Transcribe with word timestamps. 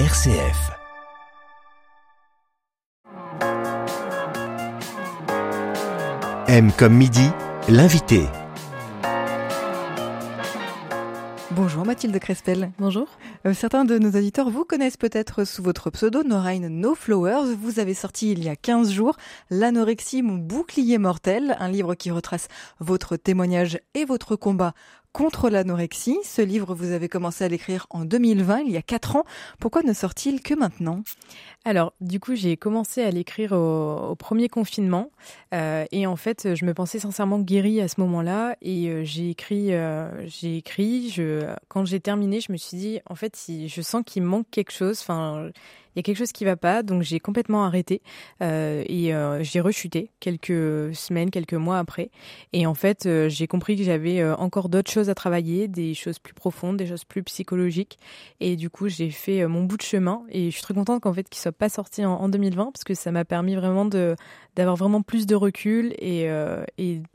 RCF. 0.00 0.72
M 6.48 6.72
comme 6.76 6.94
midi, 6.94 7.30
l'invité. 7.68 8.24
Bonjour 11.52 11.86
Mathilde 11.86 12.18
Crespel. 12.18 12.72
Bonjour. 12.80 13.06
Euh, 13.46 13.54
certains 13.54 13.84
de 13.84 13.96
nos 13.96 14.08
auditeurs 14.08 14.50
vous 14.50 14.64
connaissent 14.64 14.96
peut-être 14.96 15.44
sous 15.44 15.62
votre 15.62 15.90
pseudo 15.90 16.24
Norine 16.24 16.66
No 16.66 16.96
Flowers. 16.96 17.54
Vous 17.56 17.78
avez 17.78 17.94
sorti 17.94 18.32
il 18.32 18.42
y 18.42 18.48
a 18.48 18.56
15 18.56 18.90
jours 18.90 19.16
L'anorexie, 19.48 20.22
mon 20.22 20.38
bouclier 20.38 20.98
mortel, 20.98 21.56
un 21.60 21.68
livre 21.68 21.94
qui 21.94 22.10
retrace 22.10 22.48
votre 22.80 23.16
témoignage 23.16 23.78
et 23.94 24.04
votre 24.04 24.34
combat 24.34 24.74
contre 25.14 25.48
l'anorexie. 25.48 26.18
Ce 26.24 26.42
livre, 26.42 26.74
vous 26.74 26.90
avez 26.90 27.08
commencé 27.08 27.44
à 27.44 27.48
l'écrire 27.48 27.86
en 27.90 28.04
2020, 28.04 28.62
il 28.66 28.72
y 28.72 28.76
a 28.76 28.82
4 28.82 29.16
ans. 29.16 29.24
Pourquoi 29.60 29.82
ne 29.84 29.92
sort-il 29.92 30.42
que 30.42 30.54
maintenant? 30.54 31.02
Alors, 31.64 31.94
du 32.00 32.18
coup, 32.18 32.34
j'ai 32.34 32.56
commencé 32.56 33.00
à 33.00 33.10
l'écrire 33.12 33.52
au, 33.52 34.16
premier 34.16 34.48
confinement 34.48 35.10
euh, 35.54 35.84
et 35.92 36.06
en 36.06 36.16
fait, 36.16 36.54
je 36.56 36.64
me 36.64 36.74
pensais 36.74 36.98
sincèrement 36.98 37.38
guérie 37.38 37.80
à 37.80 37.86
ce 37.86 38.00
moment-là 38.00 38.56
et 38.60 38.88
euh, 38.88 39.04
j'ai 39.04 39.30
écrit, 39.30 39.72
euh, 39.72 40.26
j'ai 40.26 40.56
écrit. 40.56 41.10
Je, 41.10 41.46
quand 41.68 41.84
j'ai 41.84 42.00
terminé, 42.00 42.40
je 42.40 42.50
me 42.50 42.56
suis 42.56 42.76
dit, 42.76 43.00
en 43.06 43.14
fait, 43.14 43.36
si 43.36 43.68
je 43.68 43.82
sens 43.82 44.02
qu'il 44.04 44.24
manque 44.24 44.46
quelque 44.50 44.72
chose, 44.72 44.98
enfin, 45.00 45.50
il 45.94 45.98
y 45.98 46.00
a 46.00 46.02
quelque 46.02 46.18
chose 46.18 46.32
qui 46.32 46.44
va 46.44 46.56
pas, 46.56 46.82
donc 46.82 47.02
j'ai 47.02 47.20
complètement 47.20 47.64
arrêté 47.64 48.02
euh, 48.42 48.82
et 48.86 49.14
euh, 49.14 49.42
j'ai 49.44 49.60
rechuté 49.60 50.10
quelques 50.18 50.94
semaines, 50.94 51.30
quelques 51.30 51.54
mois 51.54 51.78
après. 51.78 52.10
Et 52.52 52.66
en 52.66 52.74
fait, 52.74 53.06
euh, 53.06 53.28
j'ai 53.28 53.46
compris 53.46 53.76
que 53.76 53.84
j'avais 53.84 54.24
encore 54.24 54.68
d'autres 54.68 54.90
choses 54.90 55.08
à 55.08 55.14
travailler, 55.14 55.68
des 55.68 55.94
choses 55.94 56.18
plus 56.18 56.34
profondes, 56.34 56.76
des 56.76 56.86
choses 56.86 57.04
plus 57.04 57.22
psychologiques. 57.22 57.98
Et 58.40 58.56
du 58.56 58.70
coup, 58.70 58.88
j'ai 58.88 59.10
fait 59.10 59.46
mon 59.46 59.62
bout 59.62 59.76
de 59.76 59.82
chemin 59.82 60.22
et 60.30 60.46
je 60.46 60.50
suis 60.50 60.62
très 60.62 60.74
contente 60.74 61.00
qu'en 61.00 61.12
fait 61.12 61.28
qu'il 61.28 61.40
soit 61.40 61.52
pas 61.52 61.68
sorti 61.68 62.04
en, 62.04 62.14
en 62.14 62.28
2020 62.28 62.72
parce 62.72 62.84
que 62.84 62.94
ça 62.94 63.12
m'a 63.12 63.24
permis 63.24 63.54
vraiment 63.54 63.84
d'avoir 63.84 64.76
vraiment 64.76 65.02
plus 65.02 65.26
de 65.26 65.34
recul 65.34 65.94
et, 65.98 66.28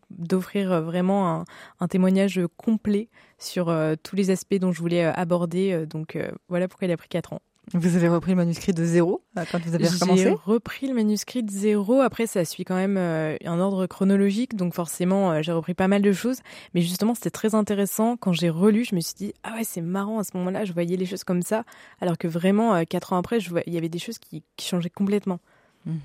d'offrir 0.10 0.82
vraiment 0.82 1.30
un, 1.30 1.46
un, 1.80 1.88
témoignage 1.88 2.42
complet 2.58 3.10
sur 3.38 3.74
tous 4.04 4.16
les 4.16 4.32
aspects 4.32 4.56
dont 4.56 4.72
je 4.72 4.80
voulais 4.80 5.04
aborder. 5.04 5.86
donc 5.86 6.18
voilà 6.48 6.68
pourquoi 6.68 6.88
il 6.88 6.92
a 6.92 6.98
pris 6.98 7.10
quatre 7.10 7.34
ans. 7.34 7.42
Vous 7.74 7.96
avez 7.96 8.08
repris 8.08 8.32
le 8.32 8.38
manuscrit 8.38 8.74
de 8.74 8.84
zéro 8.84 9.22
euh, 9.38 9.46
quand 9.52 9.62
vous 9.62 9.76
avez 9.76 9.88
recommencé 9.88 10.24
J'ai 10.24 10.30
repris 10.30 10.88
le 10.88 10.94
manuscrit 10.94 11.44
de 11.44 11.52
zéro. 11.52 12.02
Après, 12.02 12.26
ça 12.26 12.44
suit 12.46 12.66
quand 12.66 12.76
même 12.76 12.98
euh, 12.98 13.38
un 13.46 13.60
ordre 13.60 13.86
chronologique, 13.86 14.56
donc 14.56 14.74
forcément, 14.74 15.32
euh, 15.32 15.42
j'ai 15.42 15.52
repris 15.52 15.74
pas 15.74 15.88
mal 15.88 16.02
de 16.02 16.12
choses. 16.12 16.40
Mais 16.74 16.82
justement, 16.82 17.14
c'était 17.14 17.30
très 17.30 17.56
intéressant. 17.56 18.18
Quand 18.18 18.34
j'ai 18.34 18.50
relu, 18.50 18.86
je 18.86 18.96
me 18.96 19.02
suis 19.02 19.16
dit, 19.16 19.34
ah 19.44 19.54
ouais, 19.54 19.64
c'est 19.64 19.82
marrant 19.82 20.20
à 20.20 20.24
ce 20.24 20.36
moment-là, 20.38 20.66
je 20.66 20.74
voyais 20.74 20.98
les 20.98 21.06
choses 21.06 21.24
comme 21.24 21.42
ça, 21.42 21.64
alors 22.02 22.18
que 22.18 22.28
vraiment, 22.28 22.84
quatre 22.86 23.14
ans 23.14 23.18
après, 23.18 23.40
je 23.40 23.50
il 23.66 23.74
y 23.74 23.78
avait 23.78 23.90
des 23.90 24.00
choses 24.00 24.20
qui, 24.20 24.44
qui 24.58 24.68
changeaient 24.68 24.90
complètement. 24.90 25.40
Mmh. 25.86 25.96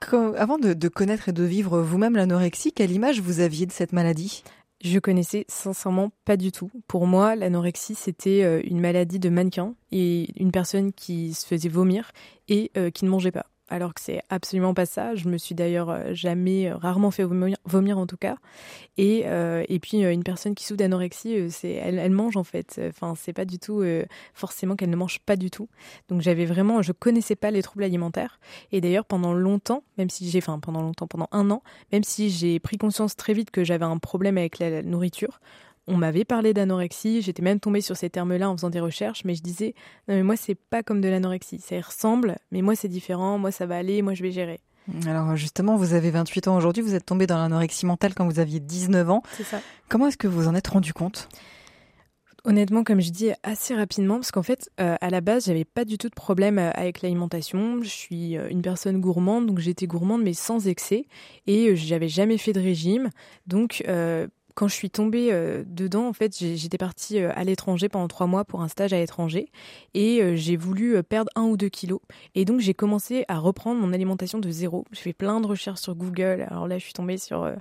Quand, 0.00 0.34
avant 0.34 0.58
de, 0.58 0.74
de 0.74 0.88
connaître 0.88 1.30
et 1.30 1.32
de 1.32 1.42
vivre 1.42 1.80
vous-même 1.80 2.16
l'anorexie, 2.16 2.72
quelle 2.72 2.92
image 2.92 3.20
vous 3.20 3.40
aviez 3.40 3.66
de 3.66 3.72
cette 3.72 3.92
maladie? 3.92 4.42
Je 4.82 4.98
connaissais 4.98 5.44
sincèrement 5.48 6.10
pas 6.24 6.36
du 6.36 6.52
tout. 6.52 6.70
Pour 6.86 7.06
moi, 7.06 7.34
l'anorexie, 7.36 7.94
c'était 7.94 8.60
une 8.62 8.80
maladie 8.80 9.18
de 9.18 9.28
mannequin 9.28 9.74
et 9.90 10.28
une 10.40 10.52
personne 10.52 10.92
qui 10.92 11.34
se 11.34 11.46
faisait 11.46 11.68
vomir 11.68 12.12
et 12.48 12.70
euh, 12.76 12.90
qui 12.90 13.04
ne 13.04 13.10
mangeait 13.10 13.32
pas 13.32 13.46
alors 13.68 13.94
que 13.94 14.00
c'est 14.00 14.20
absolument 14.28 14.74
pas 14.74 14.86
ça. 14.86 15.14
Je 15.14 15.28
me 15.28 15.38
suis 15.38 15.54
d'ailleurs 15.54 15.90
euh, 15.90 16.14
jamais, 16.14 16.68
euh, 16.68 16.76
rarement 16.76 17.10
fait 17.10 17.24
vomir, 17.24 17.98
en 17.98 18.06
tout 18.06 18.16
cas. 18.16 18.36
Et, 18.96 19.24
euh, 19.26 19.64
et 19.68 19.78
puis 19.78 20.02
une 20.02 20.22
personne 20.22 20.54
qui 20.54 20.64
souffre 20.64 20.78
d'anorexie, 20.78 21.50
c'est 21.50 21.72
elle, 21.72 22.10
mange 22.10 22.36
en 22.36 22.44
fait. 22.44 22.80
Enfin, 22.88 23.14
c'est 23.16 23.32
pas 23.32 23.44
du 23.44 23.58
tout 23.58 23.84
forcément 24.34 24.76
qu'elle 24.76 24.90
ne 24.90 24.96
mange 24.96 25.18
pas 25.20 25.36
du 25.36 25.50
tout. 25.50 25.68
Donc 26.08 26.20
j'avais 26.20 26.44
vraiment, 26.44 26.82
je 26.82 26.92
connaissais 26.92 27.36
pas 27.36 27.50
les 27.50 27.62
troubles 27.62 27.84
alimentaires. 27.84 28.40
Et 28.72 28.80
d'ailleurs 28.80 29.04
pendant 29.04 29.32
longtemps, 29.32 29.82
même 29.98 30.10
si 30.10 30.28
j'ai, 30.30 30.38
enfin 30.38 30.58
pendant 30.58 30.82
longtemps, 30.82 31.06
pendant 31.06 31.28
un 31.32 31.50
an, 31.50 31.62
même 31.92 32.04
si 32.04 32.30
j'ai 32.30 32.58
pris 32.58 32.78
conscience 32.78 33.16
très 33.16 33.34
vite 33.34 33.50
que 33.50 33.64
j'avais 33.64 33.84
un 33.84 33.98
problème 33.98 34.38
avec 34.38 34.58
la 34.58 34.82
nourriture, 34.82 35.40
on 35.86 35.96
m'avait 35.96 36.24
parlé 36.24 36.52
d'anorexie, 36.54 37.22
j'étais 37.22 37.42
même 37.42 37.60
tombée 37.60 37.80
sur 37.80 37.96
ces 37.96 38.10
termes-là 38.10 38.50
en 38.50 38.56
faisant 38.56 38.70
des 38.70 38.80
recherches, 38.80 39.24
mais 39.24 39.34
je 39.34 39.42
disais 39.42 39.74
non 40.08 40.14
mais 40.14 40.22
moi 40.22 40.36
c'est 40.36 40.54
pas 40.54 40.82
comme 40.82 41.00
de 41.00 41.08
l'anorexie, 41.08 41.60
ça 41.60 41.76
y 41.76 41.80
ressemble, 41.80 42.36
mais 42.50 42.62
moi 42.62 42.74
c'est 42.74 42.88
différent, 42.88 43.38
moi 43.38 43.50
ça 43.50 43.66
va 43.66 43.76
aller, 43.76 44.02
moi 44.02 44.14
je 44.14 44.22
vais 44.22 44.32
gérer. 44.32 44.60
Alors 45.06 45.34
justement, 45.36 45.76
vous 45.76 45.94
avez 45.94 46.10
28 46.10 46.48
ans 46.48 46.56
aujourd'hui, 46.56 46.82
vous 46.82 46.94
êtes 46.94 47.06
tombée 47.06 47.26
dans 47.26 47.38
l'anorexie 47.38 47.86
mentale 47.86 48.14
quand 48.14 48.26
vous 48.26 48.38
aviez 48.38 48.60
19 48.60 49.10
ans. 49.10 49.22
C'est 49.36 49.44
ça. 49.44 49.60
Comment 49.88 50.06
est-ce 50.06 50.16
que 50.16 50.28
vous 50.28 50.48
en 50.48 50.54
êtes 50.54 50.68
rendu 50.68 50.92
compte? 50.92 51.28
Honnêtement, 52.44 52.84
comme 52.84 53.00
je 53.00 53.10
dis, 53.10 53.32
assez 53.42 53.74
rapidement, 53.74 54.14
parce 54.14 54.30
qu'en 54.30 54.44
fait, 54.44 54.70
euh, 54.78 54.94
à 55.00 55.10
la 55.10 55.20
base, 55.20 55.46
j'avais 55.46 55.64
pas 55.64 55.84
du 55.84 55.98
tout 55.98 56.08
de 56.08 56.14
problème 56.14 56.60
euh, 56.60 56.70
avec 56.74 57.02
l'alimentation. 57.02 57.82
Je 57.82 57.88
suis 57.88 58.38
euh, 58.38 58.48
une 58.48 58.62
personne 58.62 59.00
gourmande, 59.00 59.46
donc 59.46 59.58
j'étais 59.58 59.88
gourmande, 59.88 60.22
mais 60.22 60.32
sans 60.32 60.68
excès, 60.68 61.06
et 61.48 61.74
j'avais 61.74 62.06
jamais 62.06 62.38
fait 62.38 62.52
de 62.52 62.60
régime. 62.60 63.10
Donc, 63.48 63.82
euh, 63.88 64.28
quand 64.56 64.68
je 64.68 64.74
suis 64.74 64.88
tombée 64.88 65.28
euh, 65.32 65.64
dedans, 65.66 66.08
en 66.08 66.14
fait, 66.14 66.34
j'étais 66.38 66.78
partie 66.78 67.20
euh, 67.20 67.30
à 67.34 67.44
l'étranger 67.44 67.90
pendant 67.90 68.08
trois 68.08 68.26
mois 68.26 68.46
pour 68.46 68.62
un 68.62 68.68
stage 68.68 68.94
à 68.94 68.96
l'étranger 68.96 69.50
et 69.92 70.22
euh, 70.22 70.34
j'ai 70.34 70.56
voulu 70.56 71.02
perdre 71.02 71.30
un 71.36 71.42
ou 71.42 71.58
deux 71.58 71.68
kilos. 71.68 72.00
Et 72.34 72.46
donc, 72.46 72.60
j'ai 72.60 72.72
commencé 72.72 73.26
à 73.28 73.38
reprendre 73.38 73.78
mon 73.78 73.92
alimentation 73.92 74.38
de 74.38 74.50
zéro. 74.50 74.86
J'ai 74.92 75.02
fait 75.02 75.12
plein 75.12 75.42
de 75.42 75.46
recherches 75.46 75.80
sur 75.80 75.94
Google. 75.94 76.46
Alors 76.50 76.66
là, 76.66 76.78
je 76.78 76.84
suis 76.84 76.94
tombée 76.94 77.18
sur 77.18 77.52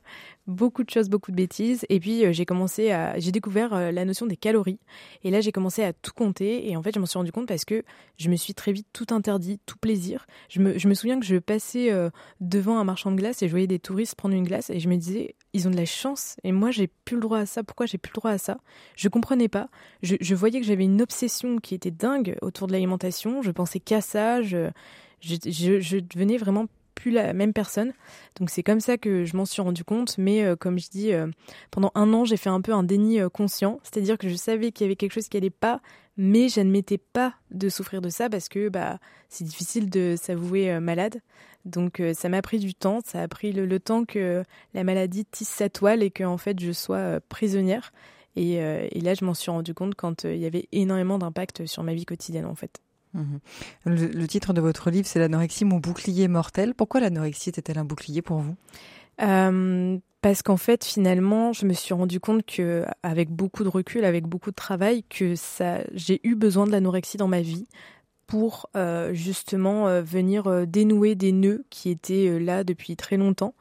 beaucoup 0.47 0.85
de 0.85 0.89
choses, 0.89 1.09
beaucoup 1.09 1.31
de 1.31 1.35
bêtises. 1.35 1.85
Et 1.89 1.99
puis, 1.99 2.33
j'ai 2.33 2.45
commencé 2.45 2.91
à, 2.91 3.19
j'ai 3.19 3.33
découvert 3.33 3.91
la 3.91 4.05
notion 4.05 4.25
des 4.25 4.37
calories. 4.37 4.79
Et 5.25 5.31
là, 5.31 5.41
j'ai 5.41 5.51
commencé 5.51 5.83
à 5.83 5.91
tout 5.91 6.13
compter. 6.15 6.69
Et 6.69 6.77
en 6.77 6.81
fait, 6.81 6.95
je 6.95 6.99
m'en 6.99 7.05
suis 7.05 7.17
rendu 7.17 7.33
compte 7.33 7.47
parce 7.47 7.65
que 7.65 7.83
je 8.17 8.29
me 8.29 8.37
suis 8.37 8.53
très 8.53 8.71
vite 8.71 8.87
tout 8.93 9.07
interdit, 9.09 9.59
tout 9.65 9.77
plaisir. 9.77 10.25
Je 10.47 10.61
me, 10.61 10.77
je 10.77 10.87
me 10.87 10.93
souviens 10.93 11.19
que 11.19 11.25
je 11.25 11.35
passais 11.35 11.91
devant 12.39 12.79
un 12.79 12.85
marchand 12.85 13.11
de 13.11 13.17
glace 13.17 13.43
et 13.43 13.47
je 13.47 13.51
voyais 13.51 13.67
des 13.67 13.79
touristes 13.79 14.15
prendre 14.15 14.35
une 14.35 14.45
glace 14.45 14.69
et 14.69 14.79
je 14.79 14.87
me 14.87 14.95
disais, 14.95 15.35
ils 15.55 15.69
ont 15.69 15.71
de 15.71 15.77
la 15.77 15.85
chance. 15.85 16.35
Et 16.43 16.51
moi, 16.51 16.69
j'ai 16.69 16.87
plus 16.87 17.15
le 17.15 17.21
droit 17.21 17.39
à 17.39 17.45
ça. 17.45 17.63
Pourquoi 17.63 17.85
j'ai 17.85 17.97
plus 17.97 18.11
le 18.11 18.19
droit 18.19 18.31
à 18.31 18.37
ça? 18.37 18.57
Je 18.97 19.07
comprenais 19.07 19.47
pas. 19.47 19.69
Je, 20.03 20.35
voyais 20.35 20.59
que 20.59 20.65
j'avais 20.65 20.83
une 20.83 21.01
obsession 21.01 21.59
qui 21.59 21.73
était 21.73 21.91
dingue 21.91 22.37
autour 22.41 22.67
de 22.67 22.73
l'alimentation. 22.73 23.41
Je 23.41 23.51
pensais 23.51 23.79
qu'à 23.79 24.01
ça. 24.01 24.41
Je, 24.41 24.69
je, 25.21 25.99
devenais 25.99 26.37
vraiment 26.37 26.65
plus 26.93 27.11
la 27.11 27.31
même 27.31 27.53
personne. 27.53 27.93
Donc 28.37 28.49
c'est 28.49 28.63
comme 28.63 28.81
ça 28.81 28.97
que 28.97 29.23
je 29.23 29.37
m'en 29.37 29.45
suis 29.45 29.61
rendu 29.61 29.85
compte. 29.85 30.17
Mais 30.17 30.43
euh, 30.43 30.57
comme 30.57 30.77
je 30.77 30.89
dis, 30.89 31.13
euh, 31.13 31.27
pendant 31.71 31.91
un 31.95 32.11
an, 32.13 32.25
j'ai 32.25 32.37
fait 32.37 32.49
un 32.49 32.59
peu 32.59 32.73
un 32.73 32.83
déni 32.83 33.21
euh, 33.21 33.29
conscient. 33.29 33.79
C'est-à-dire 33.83 34.17
que 34.17 34.27
je 34.27 34.35
savais 34.35 34.73
qu'il 34.73 34.83
y 34.83 34.87
avait 34.89 34.97
quelque 34.97 35.13
chose 35.13 35.29
qui 35.29 35.37
allait 35.37 35.49
pas, 35.49 35.79
mais 36.17 36.49
j'admettais 36.49 36.97
pas 36.97 37.33
de 37.51 37.69
souffrir 37.69 38.01
de 38.01 38.09
ça 38.09 38.29
parce 38.29 38.49
que 38.49 38.67
bah 38.67 38.99
c'est 39.29 39.45
difficile 39.45 39.89
de 39.89 40.15
s'avouer 40.17 40.79
malade. 40.81 41.21
Donc 41.65 41.99
euh, 41.99 42.13
ça 42.13 42.29
m'a 42.29 42.41
pris 42.41 42.59
du 42.59 42.75
temps, 42.75 42.99
ça 43.03 43.21
a 43.21 43.27
pris 43.27 43.51
le, 43.51 43.65
le, 43.65 43.79
temps 43.79 44.05
que 44.05 44.43
la 44.73 44.83
maladie 44.83 45.25
tisse 45.25 45.49
sa 45.49 45.67
toile 45.67 46.03
et 46.03 46.11
que 46.11 46.23
en 46.23 46.37
fait 46.37 46.59
je 46.59 46.71
sois 46.71 46.97
euh, 46.97 47.19
prisonnière. 47.27 47.91
Et, 48.35 48.61
euh, 48.61 48.87
et, 48.91 49.01
là 49.01 49.13
je 49.13 49.25
m'en 49.25 49.33
suis 49.33 49.49
rendu 49.49 49.73
compte 49.73 49.95
quand 49.95 50.25
il 50.25 50.37
y 50.37 50.45
avait 50.45 50.67
énormément 50.71 51.17
d'impact 51.17 51.65
sur 51.65 51.83
ma 51.83 51.93
vie 51.93 52.05
quotidienne 52.05 52.45
en 52.45 52.55
fait. 52.55 52.81
Mmh. 53.13 53.37
Le, 53.85 54.07
le, 54.07 54.27
titre 54.27 54.53
de 54.53 54.61
votre 54.61 54.91
livre 54.91 55.07
c'est 55.07 55.19
l'anorexie, 55.19 55.65
mon 55.65 55.77
bouclier 55.77 56.27
mortel. 56.27 56.75
Pourquoi 56.75 56.99
l'anorexie 56.99 57.49
était-elle 57.49 57.77
un 57.77 57.85
bouclier 57.85 58.21
pour 58.21 58.39
vous? 58.39 58.55
Parce 59.17 60.41
qu'en 60.41 60.57
fait 60.57 60.83
finalement 60.83 61.53
je 61.53 61.65
me 61.65 61.73
suis 61.73 61.93
rendu 61.93 62.19
compte 62.19 62.45
que 62.45 62.83
avec 63.03 63.29
beaucoup 63.29 63.63
de 63.63 63.69
recul 63.69 64.03
avec 64.05 64.25
beaucoup 64.25 64.49
de 64.49 64.55
travail 64.55 65.03
que 65.03 65.35
ça 65.35 65.81
j'ai 65.93 66.19
eu 66.23 66.35
besoin 66.35 66.65
de 66.65 66.71
l'anorexie 66.71 67.17
dans 67.17 67.27
ma 67.27 67.41
vie 67.41 67.67
pour 68.27 68.69
euh, 68.75 69.13
justement 69.13 69.87
euh, 69.87 70.01
venir 70.01 70.47
euh, 70.47 70.65
dénouer 70.65 71.15
des 71.15 71.31
nœuds 71.31 71.63
qui 71.69 71.89
étaient 71.89 72.39
là 72.39 72.63
depuis 72.63 72.95
très 72.95 73.17
longtemps. 73.17 73.53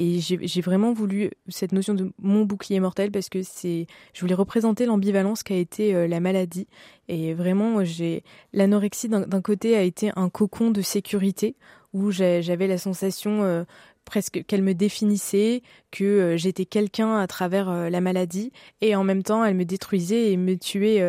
Et 0.00 0.20
j'ai 0.20 0.60
vraiment 0.60 0.92
voulu 0.92 1.30
cette 1.48 1.72
notion 1.72 1.92
de 1.92 2.12
mon 2.20 2.44
bouclier 2.44 2.78
mortel 2.78 3.10
parce 3.10 3.28
que 3.28 3.42
c'est 3.42 3.86
je 4.12 4.20
voulais 4.20 4.34
représenter 4.34 4.86
l'ambivalence 4.86 5.42
qu'a 5.42 5.56
été 5.56 6.06
la 6.06 6.20
maladie. 6.20 6.68
Et 7.08 7.34
vraiment 7.34 7.82
j'ai 7.82 8.22
l'anorexie 8.52 9.08
d'un 9.08 9.42
côté 9.42 9.76
a 9.76 9.82
été 9.82 10.12
un 10.14 10.28
cocon 10.28 10.70
de 10.70 10.82
sécurité 10.82 11.56
où 11.94 12.12
j'avais 12.12 12.68
la 12.68 12.78
sensation 12.78 13.66
presque 14.04 14.44
qu'elle 14.46 14.62
me 14.62 14.74
définissait, 14.74 15.62
que 15.90 16.36
j'étais 16.36 16.66
quelqu'un 16.66 17.18
à 17.18 17.26
travers 17.26 17.90
la 17.90 18.00
maladie, 18.00 18.52
et 18.80 18.94
en 18.94 19.02
même 19.02 19.24
temps 19.24 19.44
elle 19.44 19.56
me 19.56 19.64
détruisait 19.64 20.30
et 20.30 20.36
me 20.36 20.56
tuait 20.56 21.00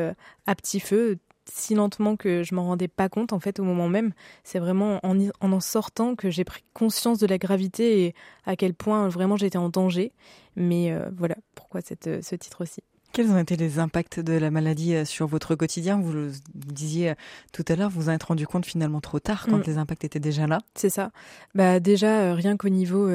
à 0.47 0.55
petit 0.55 0.79
feu, 0.79 1.19
si 1.51 1.75
lentement 1.75 2.15
que 2.15 2.43
je 2.43 2.55
m'en 2.55 2.65
rendais 2.65 2.87
pas 2.87 3.09
compte 3.09 3.33
en 3.33 3.39
fait 3.39 3.59
au 3.59 3.63
moment 3.63 3.87
même. 3.89 4.13
C'est 4.43 4.59
vraiment 4.59 4.99
en, 5.03 5.17
en 5.41 5.59
sortant 5.59 6.15
que 6.15 6.29
j'ai 6.29 6.43
pris 6.43 6.63
conscience 6.73 7.19
de 7.19 7.27
la 7.27 7.37
gravité 7.37 8.05
et 8.05 8.15
à 8.45 8.55
quel 8.55 8.73
point 8.73 9.07
vraiment 9.09 9.37
j'étais 9.37 9.57
en 9.57 9.69
danger. 9.69 10.13
Mais 10.55 10.91
euh, 10.91 11.09
voilà 11.17 11.35
pourquoi 11.55 11.81
cette, 11.81 12.23
ce 12.23 12.35
titre 12.35 12.61
aussi. 12.61 12.81
Quels 13.19 13.31
ont 13.31 13.37
été 13.37 13.57
les 13.57 13.79
impacts 13.79 14.21
de 14.21 14.31
la 14.31 14.49
maladie 14.49 14.95
euh, 14.95 15.03
sur 15.03 15.27
votre 15.27 15.53
quotidien? 15.53 15.99
Vous 15.99 16.13
le 16.13 16.31
disiez 16.55 17.09
euh, 17.09 17.15
tout 17.51 17.65
à 17.67 17.75
l'heure, 17.75 17.89
vous 17.89 18.03
vous 18.03 18.09
êtes 18.09 18.23
rendu 18.23 18.47
compte 18.47 18.65
finalement 18.65 19.01
trop 19.01 19.19
tard 19.19 19.45
quand 19.49 19.57
mm. 19.57 19.63
les 19.67 19.77
impacts 19.77 20.05
étaient 20.05 20.21
déjà 20.21 20.47
là? 20.47 20.59
C'est 20.73 20.89
ça. 20.89 21.11
Bah 21.53 21.81
déjà 21.81 22.21
euh, 22.21 22.33
rien 22.33 22.55
qu'au 22.55 22.69
niveau 22.69 23.09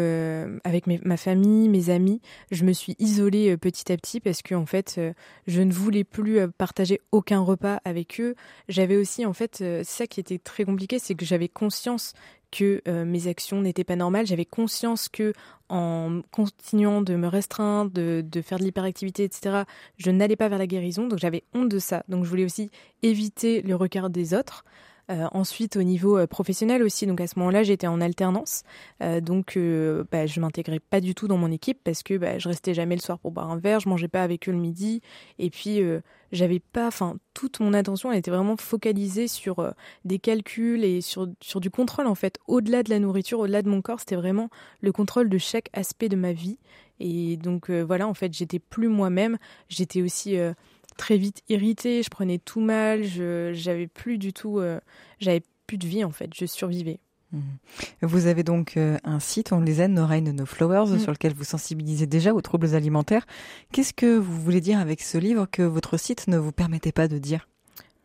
avec 0.62 0.86
ma 0.86 1.16
famille, 1.16 1.70
mes 1.70 1.88
amis, 1.88 2.20
je 2.50 2.64
me 2.66 2.74
suis 2.74 2.96
isolée 2.98 3.56
petit 3.56 3.90
à 3.90 3.96
petit 3.96 4.20
parce 4.20 4.42
que 4.42 4.54
en 4.54 4.66
fait, 4.66 5.00
je 5.46 5.62
ne 5.62 5.72
voulais 5.72 6.04
plus 6.04 6.38
partager 6.50 7.00
aucun 7.10 7.40
repas 7.40 7.80
avec 7.86 8.20
eux. 8.20 8.34
J'avais 8.68 8.98
aussi 8.98 9.24
en 9.24 9.32
fait, 9.32 9.64
ça 9.84 10.06
qui 10.06 10.20
était 10.20 10.38
très 10.38 10.66
compliqué, 10.66 10.98
c'est 10.98 11.14
que 11.14 11.24
j'avais 11.24 11.48
conscience 11.48 12.12
que 12.54 12.82
euh, 12.86 13.04
mes 13.04 13.26
actions 13.26 13.60
n'étaient 13.60 13.84
pas 13.84 13.96
normales. 13.96 14.26
J'avais 14.26 14.44
conscience 14.44 15.08
que 15.08 15.32
en 15.68 16.20
continuant 16.30 17.02
de 17.02 17.16
me 17.16 17.26
restreindre, 17.26 17.90
de, 17.90 18.24
de 18.24 18.42
faire 18.42 18.58
de 18.58 18.64
l'hyperactivité, 18.64 19.24
etc., 19.24 19.64
je 19.96 20.10
n'allais 20.10 20.36
pas 20.36 20.48
vers 20.48 20.58
la 20.58 20.68
guérison. 20.68 21.08
Donc 21.08 21.18
j'avais 21.18 21.42
honte 21.52 21.68
de 21.68 21.80
ça. 21.80 22.04
Donc 22.08 22.24
je 22.24 22.30
voulais 22.30 22.44
aussi 22.44 22.70
éviter 23.02 23.60
le 23.62 23.74
regard 23.74 24.08
des 24.08 24.34
autres. 24.34 24.64
Euh, 25.10 25.26
ensuite, 25.32 25.76
au 25.76 25.82
niveau 25.82 26.16
euh, 26.16 26.26
professionnel 26.26 26.82
aussi, 26.82 27.06
donc 27.06 27.20
à 27.20 27.26
ce 27.26 27.38
moment-là, 27.38 27.62
j'étais 27.62 27.86
en 27.86 28.00
alternance, 28.00 28.62
euh, 29.02 29.20
donc 29.20 29.58
bah, 30.10 30.26
je 30.26 30.40
m'intégrais 30.40 30.80
pas 30.80 31.00
du 31.00 31.14
tout 31.14 31.28
dans 31.28 31.36
mon 31.36 31.50
équipe 31.50 31.78
parce 31.84 32.02
que 32.02 32.16
bah, 32.16 32.38
je 32.38 32.48
restais 32.48 32.72
jamais 32.72 32.94
le 32.94 33.00
soir 33.00 33.18
pour 33.18 33.30
boire 33.30 33.50
un 33.50 33.58
verre, 33.58 33.80
je 33.80 33.88
mangeais 33.88 34.08
pas 34.08 34.22
avec 34.22 34.48
eux 34.48 34.52
le 34.52 34.58
midi, 34.58 35.02
et 35.38 35.50
puis 35.50 35.80
j'avais 36.32 36.60
pas, 36.60 36.86
enfin, 36.86 37.16
toute 37.34 37.60
mon 37.60 37.74
attention, 37.74 38.10
elle 38.10 38.18
était 38.18 38.30
vraiment 38.30 38.56
focalisée 38.56 39.28
sur 39.28 39.74
des 40.04 40.18
calculs 40.18 40.84
et 40.84 41.00
sur 41.00 41.28
sur 41.40 41.60
du 41.60 41.70
contrôle 41.70 42.06
en 42.06 42.14
fait, 42.14 42.38
au-delà 42.46 42.82
de 42.82 42.90
la 42.90 42.98
nourriture, 42.98 43.40
au-delà 43.40 43.62
de 43.62 43.68
mon 43.68 43.82
corps, 43.82 44.00
c'était 44.00 44.16
vraiment 44.16 44.48
le 44.80 44.92
contrôle 44.92 45.28
de 45.28 45.38
chaque 45.38 45.68
aspect 45.72 46.08
de 46.08 46.16
ma 46.16 46.32
vie, 46.32 46.58
et 47.00 47.36
donc 47.36 47.70
voilà, 47.70 48.08
en 48.08 48.14
fait, 48.14 48.32
j'étais 48.32 48.58
plus 48.58 48.88
moi-même, 48.88 49.38
j'étais 49.68 50.02
aussi 50.02 50.36
très 50.96 51.16
vite 51.16 51.42
irritée, 51.48 52.02
je 52.02 52.10
prenais 52.10 52.38
tout 52.38 52.60
mal, 52.60 53.04
je 53.04 53.52
j'avais 53.52 53.86
plus 53.86 54.18
du 54.18 54.32
tout, 54.32 54.58
euh, 54.58 54.80
j'avais 55.20 55.42
plus 55.66 55.78
de 55.78 55.86
vie 55.86 56.04
en 56.04 56.10
fait, 56.10 56.30
je 56.34 56.46
survivais. 56.46 56.98
Mmh. 57.32 57.40
Vous 58.02 58.26
avez 58.26 58.42
donc 58.42 58.76
euh, 58.76 58.96
un 59.04 59.20
site, 59.20 59.52
on 59.52 59.60
les 59.60 59.80
aide, 59.80 59.90
No 59.90 60.06
Rain 60.06 60.20
No 60.20 60.46
Flowers, 60.46 60.86
mmh. 60.86 60.98
sur 60.98 61.12
lequel 61.12 61.34
vous 61.34 61.44
sensibilisez 61.44 62.06
déjà 62.06 62.32
aux 62.32 62.40
troubles 62.40 62.74
alimentaires. 62.74 63.26
Qu'est-ce 63.72 63.92
que 63.92 64.16
vous 64.16 64.40
voulez 64.40 64.60
dire 64.60 64.78
avec 64.78 65.00
ce 65.00 65.18
livre 65.18 65.46
que 65.50 65.62
votre 65.62 65.96
site 65.96 66.28
ne 66.28 66.38
vous 66.38 66.52
permettait 66.52 66.92
pas 66.92 67.08
de 67.08 67.18
dire? 67.18 67.48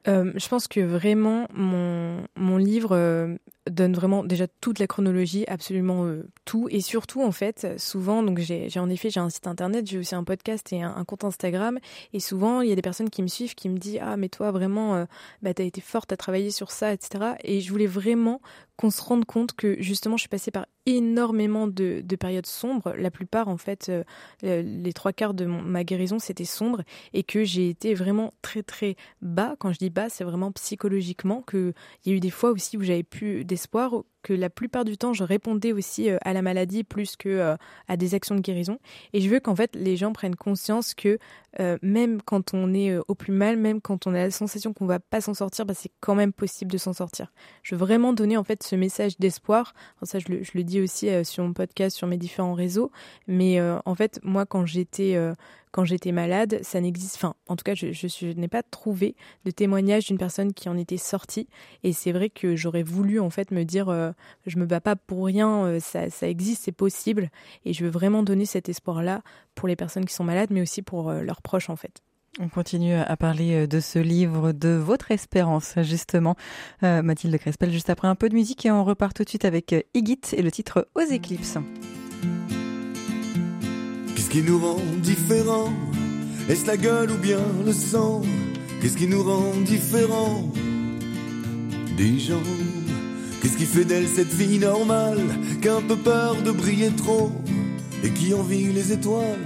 Euh, 0.08 0.32
je 0.36 0.48
pense 0.48 0.68
que 0.68 0.80
vraiment 0.80 1.48
mon, 1.54 2.24
mon 2.38 2.58
livre 2.58 3.38
donne 3.70 3.94
vraiment 3.94 4.24
déjà 4.24 4.48
toute 4.62 4.80
la 4.80 4.88
chronologie, 4.88 5.46
absolument 5.48 6.06
euh, 6.06 6.28
tout, 6.46 6.68
et 6.72 6.82
surtout 6.82 7.22
en 7.22 7.32
fait 7.32 7.68
souvent 7.78 8.24
donc 8.24 8.40
j'ai 8.40 8.70
en 8.78 8.90
effet 8.90 9.10
j'ai 9.10 9.20
un 9.20 9.30
site 9.30 9.48
internet, 9.48 9.88
j'ai 9.88 9.98
aussi 9.98 10.16
un 10.16 10.24
podcast 10.24 10.72
et 10.74 10.82
un, 10.82 11.04
compte 11.06 11.24
Instagram, 11.24 11.80
et 12.14 12.20
souvent 12.20 12.62
il 12.62 12.70
y 12.70 12.72
a 12.72 12.76
des 12.76 12.82
personnes 12.82 13.10
qui 13.10 13.22
me 13.22 13.28
suivent 13.28 13.56
qui 13.56 13.70
me 13.70 13.78
disent 13.78 14.00
ah 14.02 14.18
mais 14.18 14.30
toi 14.30 14.52
vraiment 14.52 15.06
bah 15.42 15.54
t'as 15.54 15.64
été 15.64 15.82
forte 15.82 16.12
à 16.12 16.18
travailler 16.18 16.52
sur 16.52 16.72
ça 16.72 16.94
etc. 16.94 17.34
Et 17.44 17.62
je 17.62 17.72
voulais 17.72 17.88
vraiment 17.88 18.42
qu'on 18.80 18.92
se 18.92 19.02
rende 19.02 19.26
compte 19.26 19.54
que 19.54 19.76
justement 19.82 20.16
je 20.16 20.22
suis 20.22 20.30
passée 20.30 20.52
par 20.52 20.66
énormément 20.86 21.68
de, 21.68 22.02
de 22.04 22.16
périodes 22.16 22.46
sombres. 22.46 22.94
La 22.98 23.12
plupart, 23.12 23.48
en 23.48 23.58
fait, 23.58 23.90
euh, 23.90 24.04
les 24.42 24.94
trois 24.94 25.14
quarts 25.14 25.34
de 25.34 25.46
ma 25.46 25.84
guérison, 25.84 26.18
c'était 26.18 26.46
sombre 26.46 26.84
et 27.14 27.24
que 27.24 27.44
j'ai 27.44 27.70
été 27.70 27.94
vraiment 27.94 28.34
très 28.42 28.64
très 28.64 28.96
bas. 29.22 29.56
Quand 29.60 29.72
je 29.72 29.80
dis 29.80 29.90
bas, 29.90 30.10
c'est 30.10 30.24
vraiment 30.24 30.52
psychologiquement 30.54 31.42
qu'il 31.42 31.74
y 32.06 32.12
a 32.12 32.14
eu 32.14 32.20
des 32.20 32.30
fois 32.30 32.52
aussi 32.52 32.78
où 32.78 32.82
j'avais 32.82 33.04
plus 33.04 33.44
d'espoir, 33.60 34.04
que 34.30 34.34
la 34.36 34.52
plupart 34.52 34.86
du 34.86 34.96
temps, 34.96 35.12
je 35.12 35.24
répondais 35.24 35.74
aussi 35.74 36.12
euh, 36.12 36.18
à 36.22 36.34
la 36.34 36.44
maladie 36.44 36.84
plus 36.84 37.16
que 37.16 37.30
euh, 37.30 37.58
à 37.88 37.98
des 37.98 38.14
actions 38.14 38.36
de 38.36 38.42
guérison. 38.42 38.78
Et 39.14 39.22
je 39.22 39.30
veux 39.30 39.40
qu'en 39.40 39.56
fait, 39.56 39.76
les 39.76 39.98
gens 39.98 40.14
prennent 40.14 40.36
conscience 40.36 40.94
que 40.94 41.18
euh, 41.60 41.80
même 41.82 42.22
quand 42.22 42.54
on 42.54 42.72
est 42.76 42.96
au 43.08 43.16
plus 43.16 43.34
mal, 43.34 43.58
même 43.58 43.82
quand 43.82 44.06
on 44.06 44.14
a 44.14 44.20
la 44.20 44.30
sensation 44.30 44.72
qu'on 44.72 44.86
va 44.86 45.00
pas 45.00 45.20
s'en 45.20 45.34
sortir, 45.34 45.66
bah, 45.66 45.74
c'est 45.74 45.92
quand 46.00 46.14
même 46.14 46.32
possible 46.32 46.72
de 46.72 46.78
s'en 46.78 46.94
sortir. 46.94 47.32
Je 47.64 47.74
veux 47.74 47.80
vraiment 47.80 48.14
donner 48.14 48.38
en 48.38 48.44
fait 48.44 48.62
ce 48.62 48.76
message 48.76 49.18
d'espoir. 49.18 49.74
ça, 50.04 50.20
je 50.20 50.28
le, 50.28 50.64
dis 50.64 50.80
aussi 50.80 51.10
sur 51.26 51.44
mon 51.44 51.54
podcast, 51.54 51.98
sur 51.98 52.06
mes 52.06 52.18
différents 52.18 52.54
réseaux. 52.54 52.92
Mais 53.26 53.60
en 53.60 53.96
fait, 53.96 54.20
moi, 54.24 54.46
quand 54.46 54.68
j'étais 54.68 55.18
quand 55.72 55.86
j'étais 55.86 56.12
malade, 56.12 56.60
ça 56.64 56.82
n'existe. 56.82 57.16
Enfin, 57.16 57.36
en 57.48 57.56
tout 57.56 57.64
cas, 57.64 57.76
je, 57.76 58.34
n'ai 58.34 58.48
pas 58.48 58.64
trouvé 58.64 59.16
de 59.46 59.52
témoignage 59.52 60.08
d'une 60.08 60.18
personne 60.18 60.54
qui 60.54 60.68
en 60.68 60.78
était 60.78 60.98
sortie. 60.98 61.48
Et 61.84 61.94
c'est 61.94 62.12
vrai 62.12 62.30
que 62.30 62.56
j'aurais 62.56 62.84
voulu 62.84 63.20
en 63.20 63.30
fait 63.30 63.52
me 63.52 63.64
dire, 63.64 64.14
je 64.46 64.58
me 64.58 64.66
bats 64.66 64.82
pas 64.82 64.96
pour 64.96 65.26
rien, 65.26 65.66
euh, 65.66 65.80
ça, 65.80 66.10
ça, 66.10 66.28
existe, 66.28 66.64
c'est 66.66 66.72
possible. 66.72 67.30
Et 67.66 67.74
je 67.74 67.84
veux 67.84 67.90
vraiment 67.90 68.24
donner 68.24 68.46
cet 68.46 68.70
espoir-là 68.70 69.22
pour 69.56 69.68
les 69.68 69.76
personnes 69.76 70.06
qui 70.06 70.14
sont 70.14 70.24
malades, 70.24 70.50
mais 70.52 70.62
aussi 70.62 70.82
pour 70.82 71.10
euh, 71.10 71.22
leurs 71.22 71.42
proches 71.42 71.70
en 71.70 71.76
fait. 71.76 72.02
On 72.40 72.48
continue 72.48 72.94
à 72.94 73.18
parler 73.18 73.68
de 73.68 73.80
ce 73.80 74.00
livre, 74.00 74.52
de 74.52 74.70
votre 74.70 75.12
espérance, 75.12 75.74
justement. 75.82 76.36
Mathilde 76.82 77.38
Crespel, 77.38 77.72
juste 77.72 77.90
après 77.90 78.08
un 78.08 78.16
peu 78.16 78.30
de 78.30 78.36
musique 78.36 78.66
et 78.66 78.72
on 78.72 78.86
repart 78.86 79.16
tout 79.16 79.24
de 79.24 79.30
suite 79.30 79.46
avec 79.46 79.76
Igit 79.94 80.22
et 80.34 80.42
le 80.44 80.52
titre 80.52 80.88
Aux 80.96 81.02
éclipses. 81.02 81.58
Qu'est-ce 84.16 84.30
qui 84.30 84.44
nous 84.44 84.60
rend 84.60 84.80
différents? 85.02 85.74
Est-ce 86.50 86.68
la 86.68 86.78
gueule 86.78 87.10
ou 87.12 87.18
bien 87.18 87.40
le 87.66 87.74
sang? 87.74 88.22
Qu'est-ce 88.82 88.96
qui 88.96 89.08
nous 89.08 89.24
rend 89.24 89.56
différents? 89.66 90.52
Des 91.98 92.18
gens 92.18 92.42
Qu'est-ce 93.42 93.58
qui 93.58 93.66
fait 93.66 93.86
d'elle 93.86 94.08
cette 94.08 94.34
vie 94.34 94.60
normale 94.60 95.22
Qui 95.62 95.70
a 95.70 95.76
un 95.78 95.82
peu 95.82 95.96
peur 95.96 96.36
de 96.42 96.52
briller 96.52 96.92
trop 96.92 97.32
et 98.04 98.10
qui 98.12 98.34
envie 98.34 98.72
les 98.74 98.92
étoiles 98.92 99.46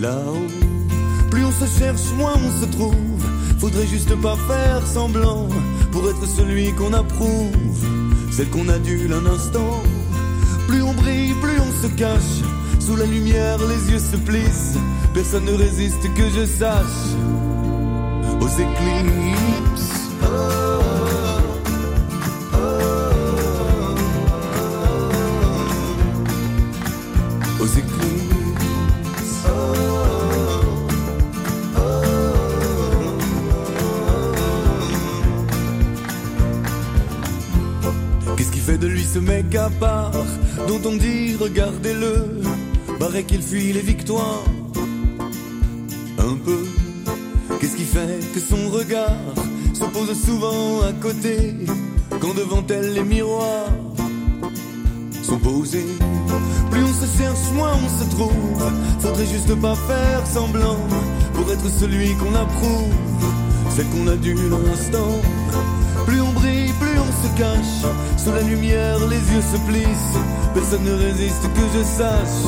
Là-haut, 0.00 0.46
plus 1.30 1.44
on 1.44 1.52
se 1.52 1.78
cherche, 1.78 2.12
moins 2.16 2.34
on 2.36 2.60
se 2.60 2.66
trouve. 2.66 3.24
Faudrait 3.58 3.86
juste 3.86 4.14
pas 4.16 4.36
faire 4.48 4.86
semblant 4.86 5.48
pour 5.92 6.08
être 6.08 6.26
celui 6.26 6.72
qu'on 6.72 6.92
approuve, 6.92 7.84
celle 8.30 8.48
qu'on 8.48 8.68
adule 8.68 9.12
un 9.12 9.26
instant. 9.26 9.82
Plus 10.68 10.82
on 10.82 10.94
brille, 10.94 11.34
plus 11.42 11.58
on 11.60 11.82
se 11.82 11.88
cache 11.94 12.42
sous 12.80 12.96
la 12.96 13.04
lumière, 13.04 13.58
les 13.58 13.92
yeux 13.92 13.98
se 13.98 14.16
plissent. 14.16 14.78
Personne 15.14 15.44
ne 15.44 15.52
résiste 15.52 16.02
que 16.14 16.28
je 16.34 16.46
sache 16.46 17.14
aux 18.40 18.48
éclipses. 18.48 20.10
aux 20.22 20.69
dont 40.68 40.80
on 40.86 40.96
dit 40.96 41.36
regardez-le 41.38 42.40
Paraît 42.98 43.24
qu'il 43.24 43.42
fuit 43.42 43.72
les 43.72 43.80
victoires. 43.80 44.44
Un 46.18 46.36
peu. 46.44 46.64
Qu'est-ce 47.58 47.76
qui 47.76 47.84
fait 47.84 48.20
que 48.34 48.40
son 48.40 48.68
regard 48.70 49.16
se 49.72 49.84
pose 49.84 50.12
souvent 50.22 50.82
à 50.82 50.92
côté 50.92 51.54
quand 52.20 52.34
devant 52.34 52.62
elle 52.68 52.92
les 52.92 53.02
miroirs 53.02 53.70
sont 55.22 55.38
posés. 55.38 55.86
Plus 56.70 56.82
on 56.82 56.92
se 56.92 57.18
cherche, 57.18 57.52
moins 57.54 57.72
on 57.74 58.04
se 58.04 58.10
trouve. 58.10 58.72
Faudrait 59.00 59.26
juste 59.26 59.54
pas 59.60 59.74
faire 59.74 60.26
semblant 60.26 60.76
pour 61.34 61.50
être 61.50 61.70
celui 61.70 62.14
qu'on 62.16 62.34
approuve, 62.34 62.94
celle 63.74 63.86
qu'on 63.86 64.08
a 64.08 64.16
dû 64.16 64.34
l'instant. 64.34 65.39
Plus 66.06 66.20
on 66.20 66.32
brille, 66.32 66.72
plus 66.80 66.98
on 66.98 67.12
se 67.22 67.28
cache. 67.38 67.92
Sous 68.16 68.32
la 68.32 68.42
lumière, 68.42 68.98
les 69.06 69.16
yeux 69.32 69.42
se 69.42 69.58
plissent. 69.68 70.18
Personne 70.54 70.84
ne 70.84 70.92
résiste 70.92 71.42
que 71.42 71.78
je 71.78 71.82
sache 71.84 72.46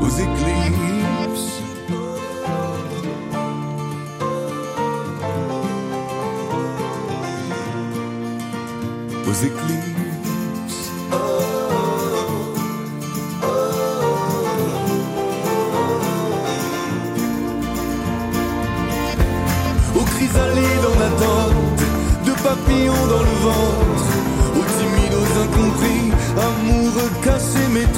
aux 0.00 0.08
éclipses. 0.08 1.62
Aux 9.26 9.44
éclipses. 9.44 9.77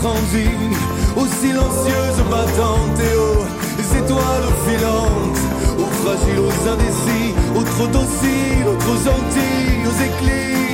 Aux 0.03 1.27
silencieuses 1.27 2.23
battantes 2.31 3.01
et 3.01 3.17
aux 3.17 3.45
étoiles 3.99 4.49
filantes, 4.67 5.41
aux 5.79 5.93
fragiles, 6.03 6.39
aux 6.39 6.69
indécis, 6.69 7.35
aux 7.55 7.63
trop 7.63 7.87
dociles, 7.87 8.67
aux 8.67 8.77
trop 8.77 8.95
gentils, 8.95 9.85
aux 9.85 9.99
éclipses, 10.03 10.70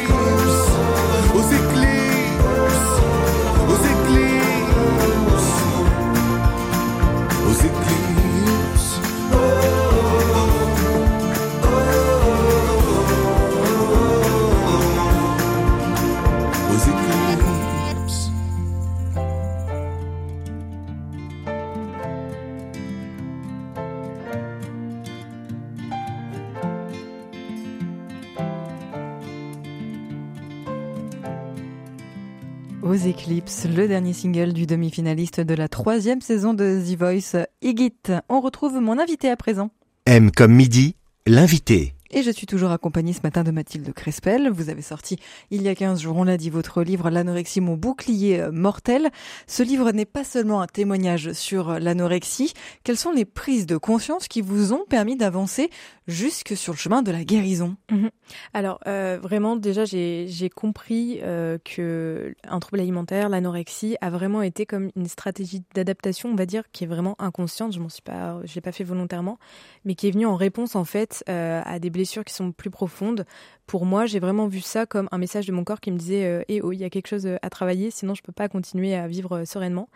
aux 33.06 33.08
éclipses, 33.08 33.66
le 33.66 33.88
dernier 33.88 34.12
single 34.12 34.52
du 34.52 34.66
demi-finaliste 34.66 35.40
de 35.40 35.54
la 35.54 35.68
troisième 35.68 36.20
saison 36.20 36.54
de 36.54 36.80
The 36.80 36.98
Voice, 36.98 37.46
Igit. 37.62 37.92
On 38.28 38.40
retrouve 38.40 38.80
mon 38.80 38.98
invité 38.98 39.30
à 39.30 39.36
présent. 39.36 39.70
M 40.06 40.30
comme 40.30 40.52
midi, 40.52 40.96
l'invité. 41.26 41.95
Et 42.10 42.22
je 42.22 42.30
suis 42.30 42.46
toujours 42.46 42.70
accompagnée 42.70 43.12
ce 43.12 43.20
matin 43.22 43.42
de 43.42 43.50
Mathilde 43.50 43.92
Crespel. 43.92 44.48
Vous 44.50 44.70
avez 44.70 44.82
sorti 44.82 45.18
il 45.50 45.62
y 45.62 45.68
a 45.68 45.75
15 45.75 46.00
jours, 46.00 46.16
on 46.16 46.25
l'a 46.25 46.36
dit, 46.36 46.50
votre 46.50 46.82
livre 46.82 47.10
L'anorexie, 47.10 47.60
mon 47.60 47.76
bouclier 47.76 48.40
euh, 48.40 48.52
mortel. 48.52 49.10
Ce 49.46 49.62
livre 49.62 49.90
n'est 49.90 50.04
pas 50.04 50.25
seulement 50.25 50.60
un 50.60 50.66
témoignage 50.66 51.32
sur 51.32 51.70
euh, 51.70 51.78
l'anorexie. 51.78 52.52
Quelles 52.84 52.96
sont 52.96 53.10
les 53.10 53.25
prises 53.25 53.66
de 53.66 53.76
conscience 53.76 54.28
qui 54.28 54.40
vous 54.40 54.72
ont 54.72 54.84
permis 54.88 55.16
d'avancer 55.16 55.70
jusque 56.06 56.56
sur 56.56 56.72
le 56.72 56.78
chemin 56.78 57.02
de 57.02 57.10
la 57.10 57.25
guérison? 57.25 57.76
Mhm. 57.90 58.10
Alors 58.54 58.78
euh, 58.86 59.18
vraiment 59.20 59.56
déjà 59.56 59.84
j'ai 59.84 60.50
compris 60.54 61.18
euh, 61.22 61.58
que 61.64 62.34
un 62.48 62.60
trouble 62.60 62.80
alimentaire, 62.80 63.28
l'anorexie, 63.28 63.96
a 64.00 64.10
vraiment 64.10 64.42
été 64.42 64.66
comme 64.66 64.90
une 64.96 65.08
stratégie 65.08 65.62
d'adaptation, 65.75 66.30
on 66.30 66.36
va 66.36 66.46
dire, 66.46 66.62
qui 66.72 66.84
est 66.84 66.88
vraiment 66.88 67.16
inconsciente. 67.18 67.72
Je 67.72 67.80
m'en 67.80 67.88
suis 67.88 68.02
pas, 68.02 68.40
je 68.44 68.54
l'ai 68.54 68.60
pas 68.60 68.72
fait 68.72 68.84
volontairement, 68.84 69.38
mais 69.84 69.94
qui 69.94 70.08
est 70.08 70.12
venue 70.12 70.26
en 70.26 70.36
réponse 70.36 70.76
en 70.76 70.84
fait 70.84 71.25
à 71.26 71.78
des 71.78 71.90
blessures 71.96 72.24
qui 72.24 72.34
sont 72.34 72.52
plus 72.52 72.70
profondes, 72.70 73.24
pour 73.66 73.84
moi, 73.84 74.06
j'ai 74.06 74.20
vraiment 74.20 74.46
vu 74.46 74.60
ça 74.60 74.86
comme 74.86 75.08
un 75.10 75.18
message 75.18 75.46
de 75.46 75.52
mon 75.52 75.64
corps 75.64 75.80
qui 75.80 75.90
me 75.90 75.98
disait 75.98 76.24
euh, 76.24 76.42
Eh 76.48 76.60
oh, 76.62 76.72
il 76.72 76.78
y 76.78 76.84
a 76.84 76.90
quelque 76.90 77.08
chose 77.08 77.26
à 77.26 77.50
travailler, 77.50 77.90
sinon 77.90 78.14
je 78.14 78.22
peux 78.22 78.32
pas 78.32 78.48
continuer 78.48 78.94
à 78.94 79.08
vivre 79.08 79.38
euh, 79.38 79.44
sereinement. 79.44 79.88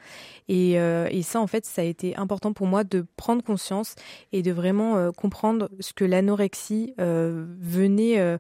Et, 0.49 0.81
euh, 0.81 1.07
et, 1.11 1.23
ça, 1.23 1.41
en 1.41 1.47
fait, 1.47 1.65
ça 1.65 1.83
a 1.83 1.85
été 1.85 2.17
important 2.17 2.53
pour 2.53 2.67
moi 2.67 2.83
de 2.83 3.07
prendre 3.17 3.45
conscience 3.45 3.95
et 4.33 4.43
de 4.43 4.51
vraiment 4.51 5.13
comprendre 5.13 5.71
ce 5.79 5.93
que 5.93 6.05
l'anorexie 6.05 6.95
venait 6.99 8.39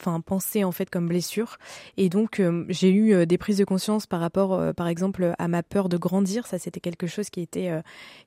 enfin 0.00 0.20
penser 0.20 0.64
en 0.64 0.72
fait 0.72 0.90
comme 0.90 1.08
blessure 1.08 1.58
et 1.96 2.08
donc 2.08 2.40
euh, 2.40 2.64
j'ai 2.68 2.90
eu 2.90 3.14
euh, 3.14 3.26
des 3.26 3.38
prises 3.38 3.58
de 3.58 3.64
conscience 3.64 4.06
par 4.06 4.20
rapport 4.20 4.54
euh, 4.54 4.72
par 4.72 4.88
exemple 4.88 5.34
à 5.38 5.48
ma 5.48 5.62
peur 5.62 5.88
de 5.88 5.96
grandir. 5.96 6.46
Ça 6.46 6.58
c'était 6.58 6.80
quelque 6.80 7.06
chose 7.06 7.30
qui 7.30 7.40
était 7.40 7.70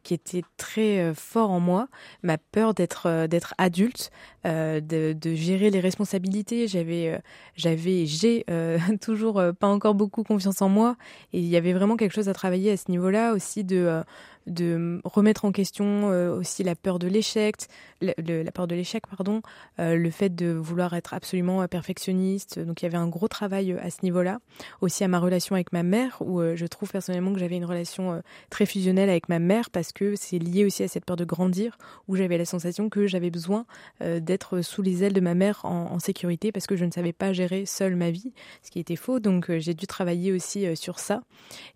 qui 0.03 0.13
était 0.13 0.43
très 0.57 1.13
fort 1.13 1.51
en 1.51 1.59
moi. 1.59 1.87
Ma 2.23 2.37
peur 2.37 2.73
d'être 2.73 3.27
d'être 3.27 3.53
adulte 3.57 4.11
de, 4.43 4.79
de, 5.13 5.35
gérer 5.35 5.69
les 5.69 5.79
responsabilités. 5.79 6.67
J'avais 6.67 7.21
j'avais 7.55 8.05
j'ai 8.05 8.45
toujours 9.01 9.41
pas 9.59 9.67
encore 9.67 9.95
beaucoup 9.95 10.23
confiance 10.23 10.61
en 10.61 10.69
moi. 10.69 10.95
Et 11.33 11.39
il 11.39 11.47
y 11.47 11.57
avait 11.57 11.73
vraiment 11.73 11.97
quelque 11.97 12.13
chose 12.13 12.29
à 12.29 12.33
travailler 12.33 12.71
à 12.71 12.77
ce 12.77 12.89
niveau-là 12.91 13.33
aussi 13.33 13.63
de 13.63 14.03
de 14.47 15.01
remettre 15.03 15.45
en 15.45 15.51
question 15.51 16.11
euh, 16.11 16.35
aussi 16.35 16.63
la 16.63 16.75
peur 16.75 16.99
de 16.99 17.07
l'échec, 17.07 17.55
la 18.01 18.51
peur 18.51 18.67
de 18.67 18.75
l'échec, 18.75 19.05
pardon, 19.07 19.41
euh, 19.79 19.95
le 19.95 20.09
fait 20.09 20.33
de 20.33 20.51
vouloir 20.51 20.93
être 20.93 21.13
absolument 21.13 21.67
perfectionniste. 21.67 22.59
Donc 22.59 22.81
il 22.81 22.85
y 22.85 22.87
avait 22.87 22.97
un 22.97 23.07
gros 23.07 23.27
travail 23.27 23.73
euh, 23.73 23.77
à 23.81 23.89
ce 23.89 23.97
niveau-là. 24.03 24.39
Aussi 24.81 25.03
à 25.03 25.07
ma 25.07 25.19
relation 25.19 25.55
avec 25.55 25.71
ma 25.73 25.83
mère, 25.83 26.17
où 26.21 26.41
je 26.41 26.65
trouve 26.65 26.89
personnellement 26.91 27.33
que 27.33 27.39
j'avais 27.39 27.57
une 27.57 27.65
relation 27.65 28.21
très 28.49 28.65
fusionnelle 28.65 29.09
avec 29.09 29.29
ma 29.29 29.39
mère 29.39 29.69
parce 29.69 29.91
que 29.91 30.15
c'est 30.15 30.39
lié 30.39 30.65
aussi 30.65 30.83
à 30.83 30.87
cette 30.87 31.05
peur 31.05 31.15
de 31.15 31.25
grandir, 31.25 31.77
où 32.07 32.15
j'avais 32.15 32.37
la 32.37 32.45
sensation 32.45 32.89
que 32.89 33.07
j'avais 33.07 33.29
besoin 33.29 33.65
d'être 34.01 34.61
sous 34.61 34.81
les 34.81 35.03
ailes 35.03 35.13
de 35.13 35.21
ma 35.21 35.33
mère 35.33 35.61
en, 35.63 35.91
en, 35.91 35.99
sécurité 35.99 36.51
parce 36.51 36.67
que 36.67 36.75
je 36.75 36.85
ne 36.85 36.91
savais 36.91 37.13
pas 37.13 37.33
gérer 37.33 37.65
seule 37.65 37.95
ma 37.95 38.11
vie, 38.11 38.33
ce 38.63 38.71
qui 38.71 38.79
était 38.79 38.95
faux. 38.95 39.19
Donc 39.19 39.51
j'ai 39.57 39.73
dû 39.73 39.87
travailler 39.87 40.31
aussi 40.31 40.75
sur 40.75 40.99
ça. 40.99 41.21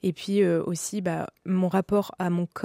Et 0.01 0.13
puis 0.13 0.46
aussi 0.46 1.01
bah, 1.01 1.27
mon 1.46 1.67
rapport 1.67 2.13
à 2.20 2.29
mon 2.29 2.46
corps 2.46 2.62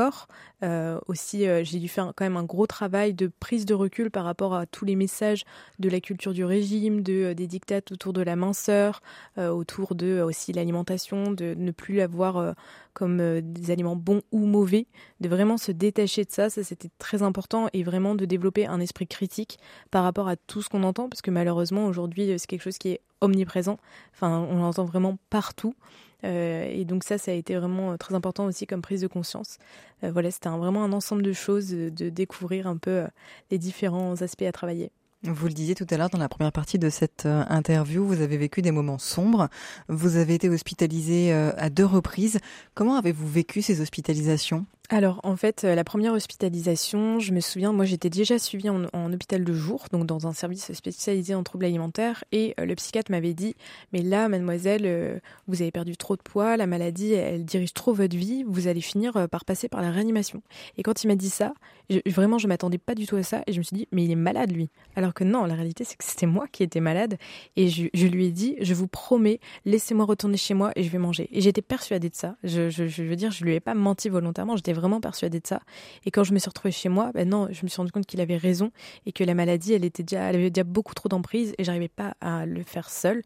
euh, 0.63 0.99
aussi, 1.07 1.47
euh, 1.47 1.63
j'ai 1.65 1.79
dû 1.79 1.89
faire 1.89 2.13
quand 2.17 2.25
même 2.25 2.37
un 2.37 2.45
gros 2.45 2.67
travail 2.67 3.15
de 3.15 3.31
prise 3.41 3.65
de 3.65 3.75
recul 3.75 4.11
par 4.11 4.25
rapport 4.25 4.55
à 4.55 4.67
tous 4.67 4.85
les 4.85 4.97
messages 4.97 5.45
de 5.79 5.89
la 5.89 6.01
culture 6.01 6.33
du 6.33 6.45
régime, 6.45 7.03
de, 7.03 7.31
euh, 7.31 7.35
des 7.35 7.47
dictates 7.47 7.93
autour 7.93 8.13
de 8.13 8.23
la 8.23 8.37
minceur, 8.37 9.01
autour 9.37 9.95
de 9.95 10.21
aussi 10.21 10.53
l'alimentation, 10.53 11.31
de 11.31 11.55
ne 11.57 11.71
plus 11.71 11.97
l'avoir 11.97 12.55
comme 12.93 13.41
des 13.41 13.71
aliments 13.71 13.97
bons 13.97 14.23
ou 14.33 14.47
mauvais, 14.47 14.87
de 15.21 15.29
vraiment 15.29 15.57
se 15.57 15.71
détacher 15.71 16.25
de 16.25 16.31
ça, 16.31 16.51
ça 16.51 16.65
c'était 16.65 16.91
très 16.99 17.23
important 17.23 17.69
et 17.73 17.83
vraiment 17.83 18.15
de 18.15 18.25
développer 18.25 18.67
un 18.67 18.81
esprit 18.81 19.07
critique 19.07 19.59
par 19.91 20.03
rapport 20.03 20.29
à 20.29 20.37
tout 20.37 20.63
ce 20.63 20.69
qu'on 20.69 20.83
entend, 20.83 21.09
parce 21.09 21.23
que 21.23 21.31
malheureusement 21.31 21.87
aujourd'hui 21.87 22.35
c'est 22.37 22.47
quelque 22.47 22.63
chose 22.63 22.79
qui 22.79 22.91
est 22.91 23.01
omniprésent, 23.21 23.79
enfin 24.13 24.47
on 24.51 24.59
l'entend 24.59 24.85
vraiment 24.85 25.19
partout. 25.31 25.75
Euh, 26.25 26.69
et 26.71 26.85
donc 26.85 27.05
ça, 27.05 27.19
ça 27.19 27.31
a 27.31 27.35
été 27.35 27.57
vraiment 27.57 27.93
euh, 27.93 27.97
très 27.97 28.15
important 28.15 28.47
aussi 28.47 28.67
comme 28.67 28.83
prise 28.83 29.01
de 29.01 29.07
conscience. 29.07 29.59
Euh, 30.03 30.11
voilà, 30.11 30.31
c'était 30.31 30.49
vraiment 30.49 30.85
un 30.85 30.93
ensemble 30.93 31.23
de 31.23 31.33
choses, 31.33 31.69
de 31.69 32.09
découvrir 32.09 32.67
un 32.67 32.77
peu 32.77 33.05
les 33.51 33.59
différents 33.59 34.21
aspects 34.23 34.43
à 34.43 34.53
travailler. 34.53 34.91
Vous 35.25 35.49
le 35.49 35.53
disiez 35.53 35.75
tout 35.75 35.87
à 35.91 35.97
l'heure 35.97 36.11
dans 36.11 36.19
la 36.19 36.29
première 36.29 36.53
partie 36.53 36.79
de 36.79 36.91
cette 36.91 37.27
interview, 37.27 38.07
vous 38.07 38.21
avez 38.21 38.37
vécu 38.37 38.63
des 38.63 38.71
moments 38.71 38.99
sombres. 38.99 39.49
Vous 39.89 40.17
avez 40.17 40.35
été 40.35 40.49
hospitalisé 40.49 41.33
à 41.33 41.71
deux 41.71 41.85
reprises. 41.85 42.39
Comment 42.75 42.97
avez-vous 42.97 43.27
vécu 43.27 43.61
ces 43.61 43.81
hospitalisations? 43.81 44.65
Alors 44.91 45.21
en 45.23 45.37
fait, 45.37 45.65
euh, 45.65 45.75
la 45.75 45.85
première 45.85 46.15
hospitalisation, 46.15 47.21
je 47.21 47.35
me 47.35 47.41
souviens, 47.41 47.73
moi 47.73 47.85
j'étais 47.85 48.09
déjà 48.09 48.39
suivie 48.39 48.71
en, 48.71 49.13
hôpital 49.13 49.45
de 49.45 49.53
jour, 49.53 49.85
donc 49.93 50.07
dans 50.07 50.27
un 50.27 50.33
service 50.33 50.73
spécialisé 50.73 51.35
en 51.35 51.43
troubles 51.43 51.67
alimentaires, 51.67 52.25
et 52.33 52.55
euh, 52.59 52.65
le 52.65 52.75
psychiatre 52.75 53.11
m'avait 53.11 53.35
dit, 53.35 53.55
mais 53.93 54.01
là, 54.01 54.31
mademoiselle, 54.31 54.83
euh, 54.87 55.19
vous 55.47 55.61
avez 55.61 55.71
perdu 55.71 55.99
trop 55.99 56.17
de 56.17 56.23
poids, 56.23 56.57
la 56.57 56.67
maladie, 56.67 57.13
elle 57.13 57.45
dirige 57.45 57.75
trop 57.75 57.93
votre 57.93 58.17
vie, 58.17 58.45
vous 58.47 58.67
allez 58.67 58.81
finir 58.81 59.29
par 59.29 59.45
passer 59.45 59.69
par 59.69 59.83
la 59.83 59.91
réanimation. 59.91 60.43
Et 60.79 60.83
quand 60.83 61.05
il 61.05 61.09
m'a 61.09 61.17
dit 61.17 61.29
ça, 61.29 61.53
vraiment, 62.07 62.39
je 62.39 62.49
m'attendais 62.49 62.79
pas 62.79 62.95
du 62.95 63.07
tout 63.07 63.17
à 63.17 63.23
ça, 63.23 63.43
et 63.47 63.53
je 63.53 63.59
me 63.59 63.63
suis 63.65 63.77
dit, 63.77 63.89
mais 63.93 64.05
il 64.05 64.11
est 64.11 64.17
malade 64.17 64.53
lui. 64.53 64.71
Alors 64.97 65.13
que 65.13 65.25
non, 65.25 65.45
la 65.45 65.55
réalité, 65.55 65.85
c'est 65.85 65.97
que 65.97 66.05
c'était 66.05 66.27
moi 66.27 66.47
qui 66.51 66.63
étais 66.63 66.81
malade, 66.81 67.19
et 67.57 67.69
je, 67.69 68.07
lui 68.07 68.25
ai 68.25 68.31
dit, 68.31 68.57
je 68.63 68.73
vous 68.73 68.89
promets, 68.89 69.39
laissez-moi 69.67 70.07
retourner 70.07 70.39
chez 70.39 70.55
moi 70.55 70.73
et 70.77 70.83
je 70.83 70.89
vais 70.89 70.99
manger. 70.99 71.29
Et 71.31 71.43
j'étais 71.43 71.63
persuadée 71.63 72.09
de 72.09 72.15
ça. 72.15 72.37
Je, 72.43 72.71
je 72.71 73.03
veux 73.03 73.17
dire, 73.17 73.31
je 73.33 73.45
lui 73.45 73.53
ai 73.53 73.61
pas 73.61 73.75
menti 73.75 74.09
volontairement, 74.09 74.57
j'étais 74.57 74.78
vraiment 74.79 75.01
persuadée 75.01 75.41
de 75.41 75.47
ça. 75.47 75.61
Et 76.05 76.11
quand 76.11 76.25
je 76.25 76.33
me 76.33 76.39
suis 76.39 76.49
retrouvée 76.49 76.73
chez 76.73 76.89
moi, 76.89 77.11
ben 77.15 77.29
non, 77.29 77.49
je 77.51 77.63
me 77.63 77.69
suis 77.69 77.77
rendu 77.77 77.93
compte 77.93 78.07
qu'il 78.07 78.21
avait 78.21 78.37
raison 78.37 78.71
et 79.07 79.13
que 79.13 79.25
la 79.25 79.35
maladie, 79.35 79.73
elle 79.73 79.85
était 79.85 80.03
déjà, 80.03 80.23
elle 80.23 80.37
avait 80.37 80.51
déjà 80.51 80.65
beaucoup 80.65 80.95
trop 80.95 81.09
d'emprise 81.09 81.55
et 81.59 81.65
j'arrivais 81.65 81.89
pas 81.89 82.15
à 82.21 82.47
le 82.47 82.63
faire 82.63 82.91
seule. 82.91 83.23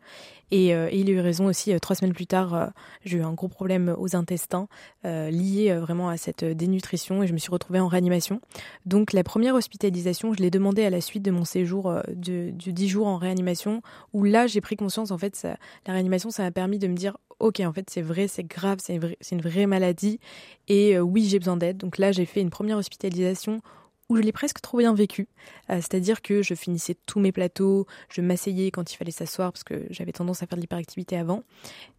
Et, 0.52 0.74
euh, 0.74 0.90
il 0.92 1.08
a 1.08 1.12
eu 1.12 1.20
raison 1.20 1.46
aussi. 1.46 1.72
Euh, 1.72 1.78
trois 1.78 1.96
semaines 1.96 2.12
plus 2.12 2.26
tard, 2.26 2.54
euh, 2.54 2.66
j'ai 3.04 3.18
eu 3.18 3.22
un 3.22 3.32
gros 3.32 3.48
problème 3.48 3.94
aux 3.98 4.14
intestins 4.14 4.68
lié 5.04 5.74
vraiment 5.80 6.08
à 6.08 6.16
cette 6.16 6.44
dénutrition 6.44 7.22
et 7.22 7.26
je 7.26 7.32
me 7.32 7.38
suis 7.38 7.50
retrouvée 7.50 7.80
en 7.80 7.88
réanimation. 7.88 8.40
Donc 8.86 9.12
la 9.12 9.24
première 9.24 9.54
hospitalisation, 9.54 10.32
je 10.32 10.40
l'ai 10.40 10.50
demandé 10.50 10.84
à 10.84 10.90
la 10.90 11.00
suite 11.00 11.22
de 11.22 11.30
mon 11.30 11.44
séjour 11.44 11.92
de, 12.08 12.50
de 12.50 12.70
10 12.70 12.88
jours 12.88 13.06
en 13.06 13.16
réanimation 13.16 13.82
où 14.12 14.24
là 14.24 14.46
j'ai 14.46 14.60
pris 14.60 14.76
conscience 14.76 15.10
en 15.10 15.18
fait 15.18 15.34
ça, 15.34 15.56
la 15.86 15.94
réanimation 15.94 16.30
ça 16.30 16.42
m'a 16.44 16.50
permis 16.50 16.78
de 16.78 16.86
me 16.86 16.94
dire 16.94 17.16
ok, 17.42 17.60
en 17.60 17.72
fait, 17.72 17.90
c'est 17.90 18.02
vrai, 18.02 18.28
c'est 18.28 18.44
grave, 18.44 18.78
c'est 18.80 18.94
une, 18.94 19.14
une, 19.32 19.40
vraie 19.40 19.66
maladie. 19.66 20.20
Et 20.68 20.96
euh, 20.96 21.00
oui, 21.00 21.26
j'ai 21.28 21.38
besoin 21.38 21.56
d'aide. 21.56 21.76
Donc 21.76 21.98
là, 21.98 22.12
j'ai 22.12 22.24
fait 22.24 22.40
une 22.40 22.50
première 22.50 22.78
hospitalisation 22.78 23.60
où 24.08 24.16
je 24.16 24.22
l'ai 24.22 24.32
presque 24.32 24.60
trop 24.60 24.78
bien 24.78 24.94
vécu. 24.94 25.28
Euh, 25.70 25.76
c'est-à-dire 25.76 26.22
que 26.22 26.42
je 26.42 26.54
finissais 26.54 26.96
tous 27.06 27.18
mes 27.18 27.32
plateaux, 27.32 27.86
je 28.10 28.20
m'asseyais 28.20 28.70
quand 28.70 28.92
il 28.92 28.96
fallait 28.96 29.10
s'asseoir 29.10 29.52
parce 29.52 29.64
que 29.64 29.86
j'avais 29.90 30.12
tendance 30.12 30.42
à 30.42 30.46
faire 30.46 30.56
de 30.56 30.60
l'hyperactivité 30.60 31.16
avant. 31.16 31.42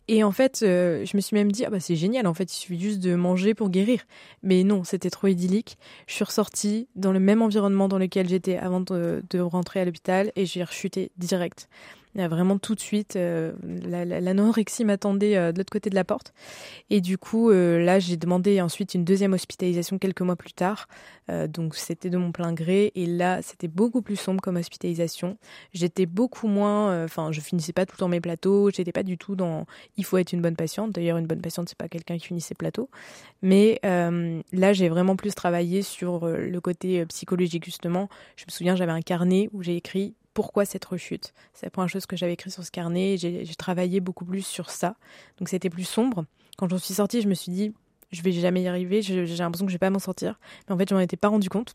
Et 0.08 0.24
en 0.24 0.32
fait, 0.32 0.62
euh, 0.64 1.06
je 1.06 1.18
me 1.18 1.22
suis 1.22 1.36
même 1.36 1.52
dit, 1.52 1.66
ah 1.66 1.70
bah 1.70 1.80
c'est 1.80 1.96
génial, 1.96 2.28
en 2.28 2.34
fait, 2.34 2.54
il 2.54 2.58
suffit 2.58 2.80
juste 2.80 3.00
de 3.00 3.16
manger 3.16 3.54
pour 3.54 3.70
guérir. 3.70 4.04
Mais 4.44 4.64
non, 4.64 4.84
c'était 4.84 5.10
trop 5.10 5.28
idyllique. 5.28 5.78
Je 6.08 6.14
suis 6.14 6.24
ressortie 6.24 6.88
dans 6.96 7.12
le 7.12 7.20
même 7.20 7.42
environnement 7.42 7.88
dans 7.88 7.98
lequel 7.98 8.30
j'étais 8.30 8.58
avant 8.58 8.82
de, 8.82 9.24
de 9.30 9.40
rentrer 9.40 9.82
à 9.82 9.86
l'hôpital 9.86 10.32
et 10.36 10.46
j'ai 10.46 10.64
rechuté 10.64 11.12
direct 11.18 11.68
vraiment 12.16 12.60
tout 12.60 12.76
de 12.76 12.80
suite, 12.80 13.16
euh, 13.16 13.54
l'anorexie 13.64 14.86
m'attendait 14.86 15.36
euh, 15.36 15.52
de 15.52 15.58
l'autre 15.58 15.72
côté 15.72 15.90
de 15.90 15.96
la 15.96 16.04
porte. 16.04 16.34
Et 16.90 17.02
du 17.02 17.18
coup, 17.18 17.50
euh, 17.50 17.84
là, 17.84 18.00
j'ai 18.00 18.18
demandé 18.18 18.62
ensuite 18.62 18.94
une 18.94 19.04
deuxième 19.04 19.34
hospitalisation 19.34 19.98
quelques 19.98 20.22
mois 20.22 20.36
plus 20.36 20.54
tard. 20.54 20.88
donc, 21.48 21.76
c'était 21.76 22.10
de 22.10 22.18
mon 22.18 22.32
plein 22.32 22.54
gré. 22.54 22.92
Et 22.96 23.06
là, 23.06 23.42
c'était 23.42 23.70
beaucoup 23.70 24.02
plus 24.02 24.18
sombre 24.18 24.42
comme 24.42 24.58
hospitalisation. 24.58 25.38
J'étais 25.74 26.06
beaucoup 26.06 26.48
moins. 26.48 27.04
Enfin, 27.06 27.32
je 27.32 27.40
finissais 27.40 27.74
pas 27.74 27.86
tout 27.86 27.94
le 27.96 28.00
temps 28.00 28.10
mes 28.10 28.22
plateaux. 28.22 28.70
J'étais 28.72 28.92
pas 28.92 29.04
du 29.04 29.18
tout 29.18 29.36
dans. 29.36 29.66
Il 29.98 30.06
faut 30.06 30.18
être 30.18 30.34
une 30.34 30.42
bonne 30.42 30.56
patiente. 30.56 30.92
D'ailleurs, 30.92 31.18
une 31.18 31.26
bonne 31.26 31.42
patiente, 31.42 31.70
c'est 31.70 31.78
pas 31.78 31.88
quelqu'un 31.88 32.18
qui 32.18 32.28
finit 32.28 32.42
ses 32.42 32.56
plateaux. 32.56 32.90
Mais 33.42 33.80
là, 33.84 34.74
j'ai 34.74 34.90
vraiment 34.90 35.16
plus 35.16 35.34
travaillé 35.34 35.82
sur 35.82 36.28
le 36.28 36.60
côté 36.60 37.06
psychologique, 37.06 37.66
justement. 37.66 38.10
Je 38.36 38.44
me 38.46 38.52
souviens, 38.52 38.76
j'avais 38.76 38.92
un 38.92 39.02
carnet 39.02 39.50
où 39.54 39.64
j'ai 39.64 39.78
écrit 39.78 40.16
pourquoi 40.34 40.66
cette 40.66 40.86
rechute. 40.86 41.34
C'est 41.54 41.66
la 41.66 41.70
première 41.70 41.90
chose 41.90 42.06
que 42.06 42.16
j'avais 42.16 42.34
écrit 42.34 42.52
sur 42.52 42.64
ce 42.64 42.72
carnet. 42.72 43.18
J'ai 43.18 43.56
travaillé 43.56 44.00
beaucoup 44.00 44.26
plus 44.26 44.46
sur 44.46 44.70
ça. 44.70 44.96
Donc 45.38 45.50
c'était 45.50 45.70
plus 45.70 45.86
sombre. 45.86 46.26
Quand 46.58 46.70
j'en 46.70 46.78
suis 46.78 46.96
sortie, 46.96 47.22
je 47.22 47.28
me 47.28 47.34
suis 47.34 47.52
dit, 47.52 47.74
je 48.12 48.22
vais 48.22 48.32
jamais 48.32 48.62
y 48.62 48.68
arriver. 48.68 49.02
J'ai 49.02 49.26
l'impression 49.26 49.66
que 49.66 49.72
je 49.72 49.76
vais 49.76 49.80
pas 49.80 49.90
m'en 49.90 50.00
sortir. 50.00 50.40
Mais 50.68 50.76
en 50.76 50.78
fait, 50.78 50.90
je 50.90 50.96
m'en 50.96 51.02
étais 51.02 51.18
pas 51.18 51.30
rendu 51.30 51.50
compte. 51.50 51.74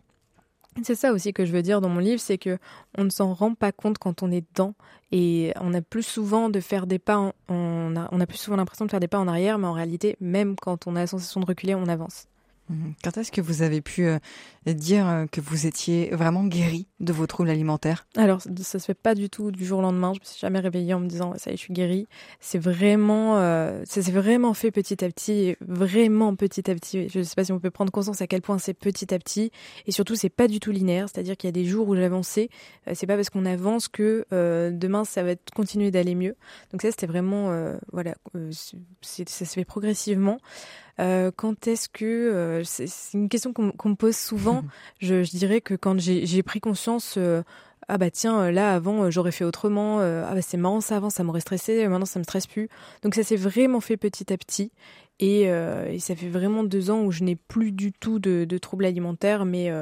C'est 0.83 0.95
ça 0.95 1.13
aussi 1.13 1.33
que 1.33 1.45
je 1.45 1.53
veux 1.53 1.63
dire 1.63 1.81
dans 1.81 1.89
mon 1.89 1.99
livre, 1.99 2.21
c'est 2.21 2.39
que 2.39 2.59
on 2.97 3.05
ne 3.05 3.11
s'en 3.11 3.33
rend 3.33 3.55
pas 3.55 3.73
compte 3.73 3.99
quand 3.99 4.23
on 4.23 4.31
est 4.31 4.45
dedans 4.53 4.75
et 5.11 5.53
on 5.61 5.75
a 5.75 5.81
plus 5.81 6.03
souvent 6.03 6.51
de 6.51 6.61
faire 6.61 6.87
des 6.87 6.99
pas, 6.99 7.33
on 7.49 7.97
a, 7.97 8.27
plus 8.27 8.39
souvent 8.39 8.57
l'impression 8.57 8.85
de 8.85 8.91
faire 8.91 9.01
des 9.01 9.09
pas 9.09 9.19
en 9.19 9.29
arrière, 9.29 9.59
mais 9.59 9.67
en 9.67 9.73
réalité, 9.73 10.17
même 10.21 10.57
quand 10.57 10.87
on 10.87 10.97
a 10.97 11.01
la 11.01 11.07
sensation 11.07 11.41
de 11.41 11.47
reculer, 11.47 11.75
on 11.75 11.87
avance. 11.87 12.27
Mhm. 12.69 12.95
Quand 13.03 13.17
est-ce 13.17 13.33
que 13.33 13.41
vous 13.41 13.63
avez 13.63 13.81
pu 13.81 14.07
euh, 14.07 14.19
dire 14.75 15.27
que 15.33 15.41
vous 15.41 15.67
étiez 15.67 16.11
vraiment 16.11 16.45
guéri 16.45 16.87
de 17.01 17.13
vos 17.13 17.27
troubles 17.27 17.51
alimentaires? 17.51 18.07
Alors, 18.17 18.41
ça 18.41 18.79
se 18.79 18.85
fait 18.85 18.95
pas 18.95 19.15
du 19.15 19.31
tout 19.31 19.51
du 19.51 19.65
jour 19.65 19.79
au 19.79 19.83
lendemain. 19.83 20.13
Je 20.15 20.21
me 20.21 20.25
suis 20.25 20.41
jamais 20.41 20.61
réveillée 20.61 20.95
en 20.95 21.01
me 21.01 21.07
disant 21.07 21.35
ça 21.37 21.51
y 21.51 21.55
est, 21.55 21.57
je 21.57 21.63
suis 21.63 21.73
guérie. 21.73 22.07
C'est 22.41 22.59
vraiment, 22.59 23.37
ça 23.85 24.03
s'est 24.03 24.13
vraiment 24.13 24.55
fait 24.55 24.71
petit 24.71 25.05
à 25.05 25.09
petit, 25.09 25.57
vraiment 25.61 26.35
petit 26.35 26.71
à 26.71 26.75
petit. 26.75 27.09
Je 27.09 27.23
sais 27.23 27.35
pas 27.35 27.45
si 27.45 27.53
on 27.53 27.61
peut 27.61 27.71
prendre 27.71 27.93
conscience 27.93 28.21
à 28.21 28.27
quel 28.27 28.43
point 28.43 28.59
c'est 28.59 28.75
petit 28.75 29.13
à 29.15 29.19
petit, 29.19 29.51
et 29.87 29.93
surtout 29.93 30.15
c'est 30.15 30.29
pas 30.29 30.49
du 30.49 30.61
tout 30.61 30.71
linéaire. 30.71 31.09
C'est-à-dire 31.09 31.37
qu'il 31.37 31.49
y 31.49 31.53
a 31.53 31.53
des 31.53 31.65
jours 31.65 31.89
où 31.89 31.97
j'avançais. 31.97 32.49
c'est 32.93 33.07
pas 33.07 33.17
parce 33.17 33.31
qu'on 33.31 33.47
avance 33.47 33.89
que 33.89 34.27
demain 34.71 35.05
ça 35.05 35.23
va 35.23 35.35
continuer 35.55 35.91
d'aller 35.91 36.15
mieux. 36.15 36.37
Donc 36.73 36.83
ça, 36.83 36.91
c'était 36.91 37.07
vraiment, 37.07 37.51
voilà, 37.93 38.15
ça 39.03 39.45
se 39.45 39.55
fait 39.55 39.65
progressivement. 39.65 40.39
Euh, 41.01 41.31
quand 41.35 41.69
est-ce 41.69 41.89
que 41.89 42.05
euh, 42.05 42.65
c'est 42.65 42.89
une 43.15 43.29
question 43.29 43.53
qu'on 43.53 43.89
me 43.89 43.95
pose 43.95 44.17
souvent. 44.17 44.58
Je, 45.01 45.23
je, 45.23 45.31
dirais 45.31 45.61
que 45.61 45.75
quand 45.75 45.99
j'ai 45.99 46.43
pris 46.43 46.61
conscience. 46.61 47.15
Euh, 47.17 47.43
ah 47.91 47.97
bah 47.97 48.11
tiens, 48.11 48.51
là 48.51 48.75
avant 48.75 49.11
j'aurais 49.11 49.33
fait 49.33 49.45
autrement. 49.45 50.01
ah 50.01 50.35
bah 50.35 50.43
c'est 50.43 50.59
marrant 50.59 50.83
ça 50.83 50.97
avant 50.97 51.09
ça 51.09 51.25
m'aurait 51.25 51.41
stressé. 51.41 51.89
Maintenant 51.89 52.05
ça 52.05 52.19
me 52.19 52.25
stresse 52.25 52.47
plus. 52.47 52.69
Donc 53.03 53.15
ça 53.15 53.23
s'est 53.23 53.37
vraiment 53.37 53.81
fait 53.81 53.97
petit 53.97 54.31
à 54.31 54.37
petit. 54.37 54.73
Et, 55.21 55.45
et, 55.45 55.99
ça 55.99 56.15
fait 56.15 56.29
vraiment 56.29 56.65
deux 56.65 56.91
ans 56.91 57.01
où 57.01 57.11
je 57.11 57.25
n'ai 57.25 57.35
plus 57.35 57.73
du 57.73 57.93
tout 57.93 58.19
de, 58.19 58.45
de 58.45 58.59
troubles 58.59 58.85
alimentaires, 58.85 59.47
mais 59.47 59.73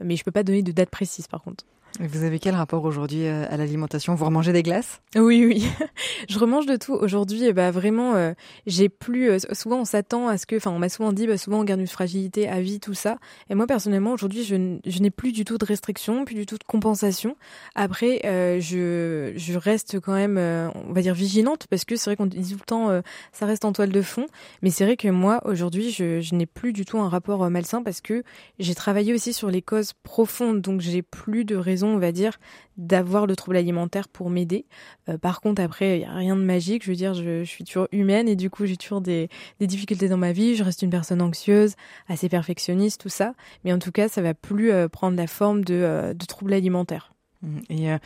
mais 0.00 0.16
je 0.16 0.24
peux 0.24 0.30
pas 0.30 0.44
donner 0.44 0.62
de 0.62 0.72
date 0.72 0.88
précise 0.88 1.26
par 1.26 1.42
contre. 1.42 1.64
Vous 2.00 2.24
avez 2.24 2.38
quel 2.38 2.54
rapport 2.54 2.84
aujourd'hui 2.84 3.26
euh, 3.26 3.44
à 3.50 3.58
l'alimentation? 3.58 4.14
Vous 4.14 4.24
remangez 4.24 4.52
des 4.52 4.62
glaces? 4.62 5.02
Oui, 5.14 5.44
oui. 5.44 5.68
je 6.28 6.38
remange 6.38 6.64
de 6.64 6.76
tout. 6.76 6.94
Aujourd'hui, 6.94 7.52
bah 7.52 7.70
vraiment, 7.70 8.14
euh, 8.14 8.32
j'ai 8.66 8.88
plus. 8.88 9.30
Euh, 9.30 9.38
souvent, 9.52 9.80
on 9.80 9.84
s'attend 9.84 10.28
à 10.28 10.38
ce 10.38 10.46
que. 10.46 10.56
Enfin, 10.56 10.70
on 10.70 10.78
m'a 10.78 10.88
souvent 10.88 11.12
dit, 11.12 11.26
bah, 11.26 11.36
souvent, 11.36 11.60
on 11.60 11.64
garde 11.64 11.80
une 11.80 11.86
fragilité 11.86 12.48
à 12.48 12.60
vie, 12.60 12.80
tout 12.80 12.94
ça. 12.94 13.18
Et 13.50 13.54
moi, 13.54 13.66
personnellement, 13.66 14.12
aujourd'hui, 14.12 14.42
je, 14.42 14.54
n'ai 14.54 15.10
plus 15.10 15.32
du 15.32 15.44
tout 15.44 15.58
de 15.58 15.64
restriction, 15.66 16.24
plus 16.24 16.34
du 16.34 16.46
tout 16.46 16.56
de 16.56 16.64
compensation. 16.64 17.36
Après, 17.74 18.20
je, 18.60 19.32
je 19.36 19.58
reste 19.58 20.00
quand 20.00 20.14
même, 20.14 20.38
on 20.38 20.92
va 20.92 21.02
dire, 21.02 21.14
vigilante, 21.14 21.66
parce 21.68 21.84
que 21.84 21.96
c'est 21.96 22.08
vrai 22.08 22.16
qu'on 22.16 22.26
dit 22.26 22.52
tout 22.52 22.58
le 22.58 22.64
temps, 22.64 23.02
ça 23.32 23.46
reste 23.46 23.64
en 23.64 23.72
toile 23.72 23.90
de 23.90 24.02
fond. 24.02 24.26
Mais 24.62 24.70
c'est 24.70 24.84
vrai 24.84 24.96
que 24.96 25.08
moi, 25.08 25.40
aujourd'hui, 25.44 25.90
je, 25.90 26.20
je 26.20 26.34
n'ai 26.34 26.46
plus 26.46 26.72
du 26.72 26.84
tout 26.84 26.98
un 26.98 27.08
rapport 27.08 27.48
malsain, 27.50 27.82
parce 27.82 28.00
que 28.00 28.22
j'ai 28.58 28.74
travaillé 28.74 29.12
aussi 29.12 29.32
sur 29.32 29.50
les 29.50 29.62
causes 29.62 29.92
profondes. 30.02 30.60
Donc, 30.60 30.80
j'ai 30.80 31.02
plus 31.02 31.44
de 31.44 31.56
raison 31.56 31.81
on 31.88 31.98
va 31.98 32.12
dire, 32.12 32.38
d'avoir 32.76 33.26
le 33.26 33.36
trouble 33.36 33.56
alimentaire 33.56 34.08
pour 34.08 34.30
m'aider. 34.30 34.66
Euh, 35.08 35.18
par 35.18 35.40
contre, 35.40 35.62
après, 35.62 35.98
il 35.98 36.00
n'y 36.00 36.04
a 36.06 36.14
rien 36.14 36.36
de 36.36 36.42
magique. 36.42 36.84
Je 36.84 36.90
veux 36.90 36.96
dire, 36.96 37.14
je, 37.14 37.44
suis 37.44 37.64
toujours 37.64 37.88
humaine 37.92 38.28
et 38.28 38.36
du 38.36 38.50
coup, 38.50 38.66
j'ai 38.66 38.76
toujours 38.76 39.00
des, 39.00 39.28
difficultés 39.60 40.08
dans 40.08 40.16
ma 40.16 40.32
vie. 40.32 40.56
Je 40.56 40.64
reste 40.64 40.82
une 40.82 40.90
personne 40.90 41.22
anxieuse, 41.22 41.74
assez 42.08 42.28
perfectionniste, 42.28 43.00
tout 43.00 43.08
ça. 43.08 43.34
Mais 43.64 43.72
en 43.72 43.78
tout 43.78 43.92
cas, 43.92 44.08
ça 44.08 44.22
va 44.22 44.34
plus 44.34 44.72
euh, 44.72 44.88
prendre 44.88 45.16
la 45.16 45.26
forme 45.26 45.64
de, 45.64 45.74
euh, 45.74 46.14
de 46.14 46.24
troubles 46.26 46.52
alimentaires. 46.52 47.12
Mmh. 47.42 47.58
Et 47.70 47.90
euh, 47.90 47.98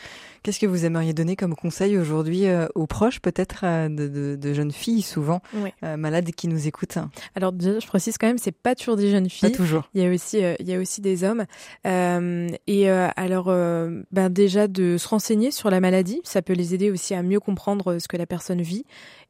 qu'est-ce 0.43 0.59
que 0.59 0.66
vous 0.66 0.85
aimeriez 0.85 1.12
donner 1.12 1.37
comme 1.37 1.55
conseil 1.55 1.99
aujourd'hui 1.99 2.47
euh, 2.47 2.66
aux 2.75 2.87
proches, 2.87 3.21
peut-être 3.21 3.61
euh, 3.64 3.88
de, 3.88 4.09
de, 4.09 4.37
de, 4.37 4.55
jeunes 4.55 4.73
filles 4.73 5.02
souvent 5.02 5.43
malades 5.83 6.31
qui 6.33 6.49
nous 6.49 6.66
écoutent? 6.66 6.99
Alors 7.35 7.52
je 7.59 7.87
précise 7.87 8.16
quand 8.19 8.26
même, 8.26 8.38
c'est 8.38 8.52
pas 8.52 8.75
toujours 8.75 8.97
des 8.97 9.11
jeunes 9.11 9.28
filles. 9.28 9.50
Pas 9.50 9.57
toujours. 9.57 9.88
Il 9.95 10.02
y 10.02 10.07
a 10.07 10.11
aussi, 10.11 10.38
il 10.38 10.69
y 10.69 10.75
a 10.75 10.78
aussi 10.78 11.00
des 11.00 11.25
hommes. 11.25 11.45
et 11.85 12.88
alors, 12.88 13.47
ben 13.47 14.31
déjà 14.31 14.69
de 14.69 14.97
se 14.99 15.09
renseigner 15.09 15.50
sur 15.50 15.71
la 15.71 15.81
maladie, 15.81 16.21
ça 16.25 16.43
peut 16.43 16.55
les 16.55 16.75
aider 16.75 16.90
aussi 16.90 17.14
à 17.14 17.23
mieux 17.23 17.40
comprendre 17.40 17.99
ce 17.99 18.09
que 18.09 18.16
la 18.16 18.26
personne 18.26 18.62
vit 18.62 18.85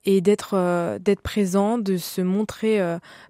et 0.07 0.21
d'être 0.21 0.99
d'être 0.99 1.21
présent, 1.21 1.79
de 1.79 1.97
se 1.97 2.21
montrer 2.21 2.81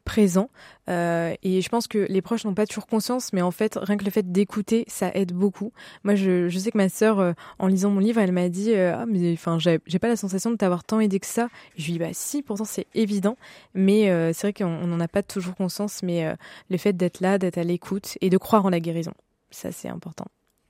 présent. 0.04 0.50
Euh, 0.88 1.34
et 1.42 1.60
je 1.60 1.68
pense 1.68 1.86
que 1.88 2.06
les 2.08 2.22
proches 2.22 2.44
n'ont 2.44 2.54
pas 2.54 2.66
toujours 2.66 2.86
conscience, 2.86 3.32
mais 3.32 3.42
en 3.42 3.50
fait, 3.50 3.78
rien 3.80 3.96
que 3.96 4.04
le 4.04 4.10
fait 4.10 4.30
d'écouter, 4.30 4.84
ça 4.86 5.10
aide 5.14 5.32
beaucoup. 5.32 5.72
Moi, 6.04 6.14
je, 6.14 6.48
sais 6.56 6.70
que 6.70 6.78
ma 6.78 6.88
sœur, 6.88 7.18
euh, 7.18 7.32
en 7.58 7.66
lisant 7.66 7.90
mon 7.90 8.00
livre, 8.00 8.20
elle 8.20 8.32
m'a 8.32 8.48
dit 8.48 8.72
euh, 8.72 8.96
Ah, 8.96 9.06
mais 9.06 9.32
enfin, 9.32 9.58
j'ai 9.58 9.98
pas 9.98 10.08
la 10.08 10.16
sensation 10.16 10.50
de 10.50 10.56
t'avoir 10.56 10.84
tant 10.84 11.00
aidé 11.00 11.18
que 11.18 11.26
ça. 11.26 11.48
je 11.76 11.86
lui 11.86 11.92
dis 11.92 11.98
Bah, 11.98 12.10
si, 12.12 12.42
pourtant, 12.42 12.64
c'est 12.64 12.86
évident. 12.94 13.36
Mais 13.74 14.06
c'est 14.32 14.42
vrai 14.42 14.52
qu'on 14.52 14.86
n'en 14.86 15.00
a 15.00 15.08
pas 15.08 15.22
toujours 15.22 15.54
conscience, 15.54 16.02
mais 16.02 16.34
le 16.70 16.76
fait 16.78 16.92
d'être 16.92 17.20
là, 17.20 17.38
d'être 17.38 17.58
à 17.58 17.62
l'écoute 17.62 18.16
et 18.20 18.30
de 18.30 18.38
croire 18.38 18.64
en 18.64 18.70
la 18.70 18.80
guérison, 18.80 19.12
ça, 19.50 19.72
c'est 19.72 19.88
important. 19.88 20.26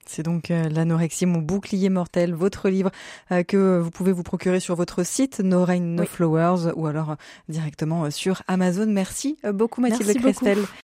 C'est 0.09 0.23
donc 0.23 0.51
euh, 0.51 0.69
l'anorexie, 0.69 1.27
mon 1.27 1.41
bouclier 1.41 1.89
mortel, 1.89 2.35
votre 2.35 2.69
livre 2.69 2.91
euh, 3.33 3.43
que 3.43 3.79
vous 3.79 3.91
pouvez 3.91 4.13
vous 4.13 4.23
procurer 4.23 4.61
sur 4.61 4.75
votre 4.75 5.05
site 5.05 5.41
No 5.41 5.65
Rain 5.65 5.81
No 5.81 6.05
Flowers 6.05 6.73
ou 6.77 6.87
alors 6.87 7.11
euh, 7.11 7.15
directement 7.49 8.11
sur 8.11 8.43
Amazon. 8.49 8.87
Merci 8.87 9.37
beaucoup 9.53 9.81
Mathilde 9.81 10.19
Crestel. 10.19 10.59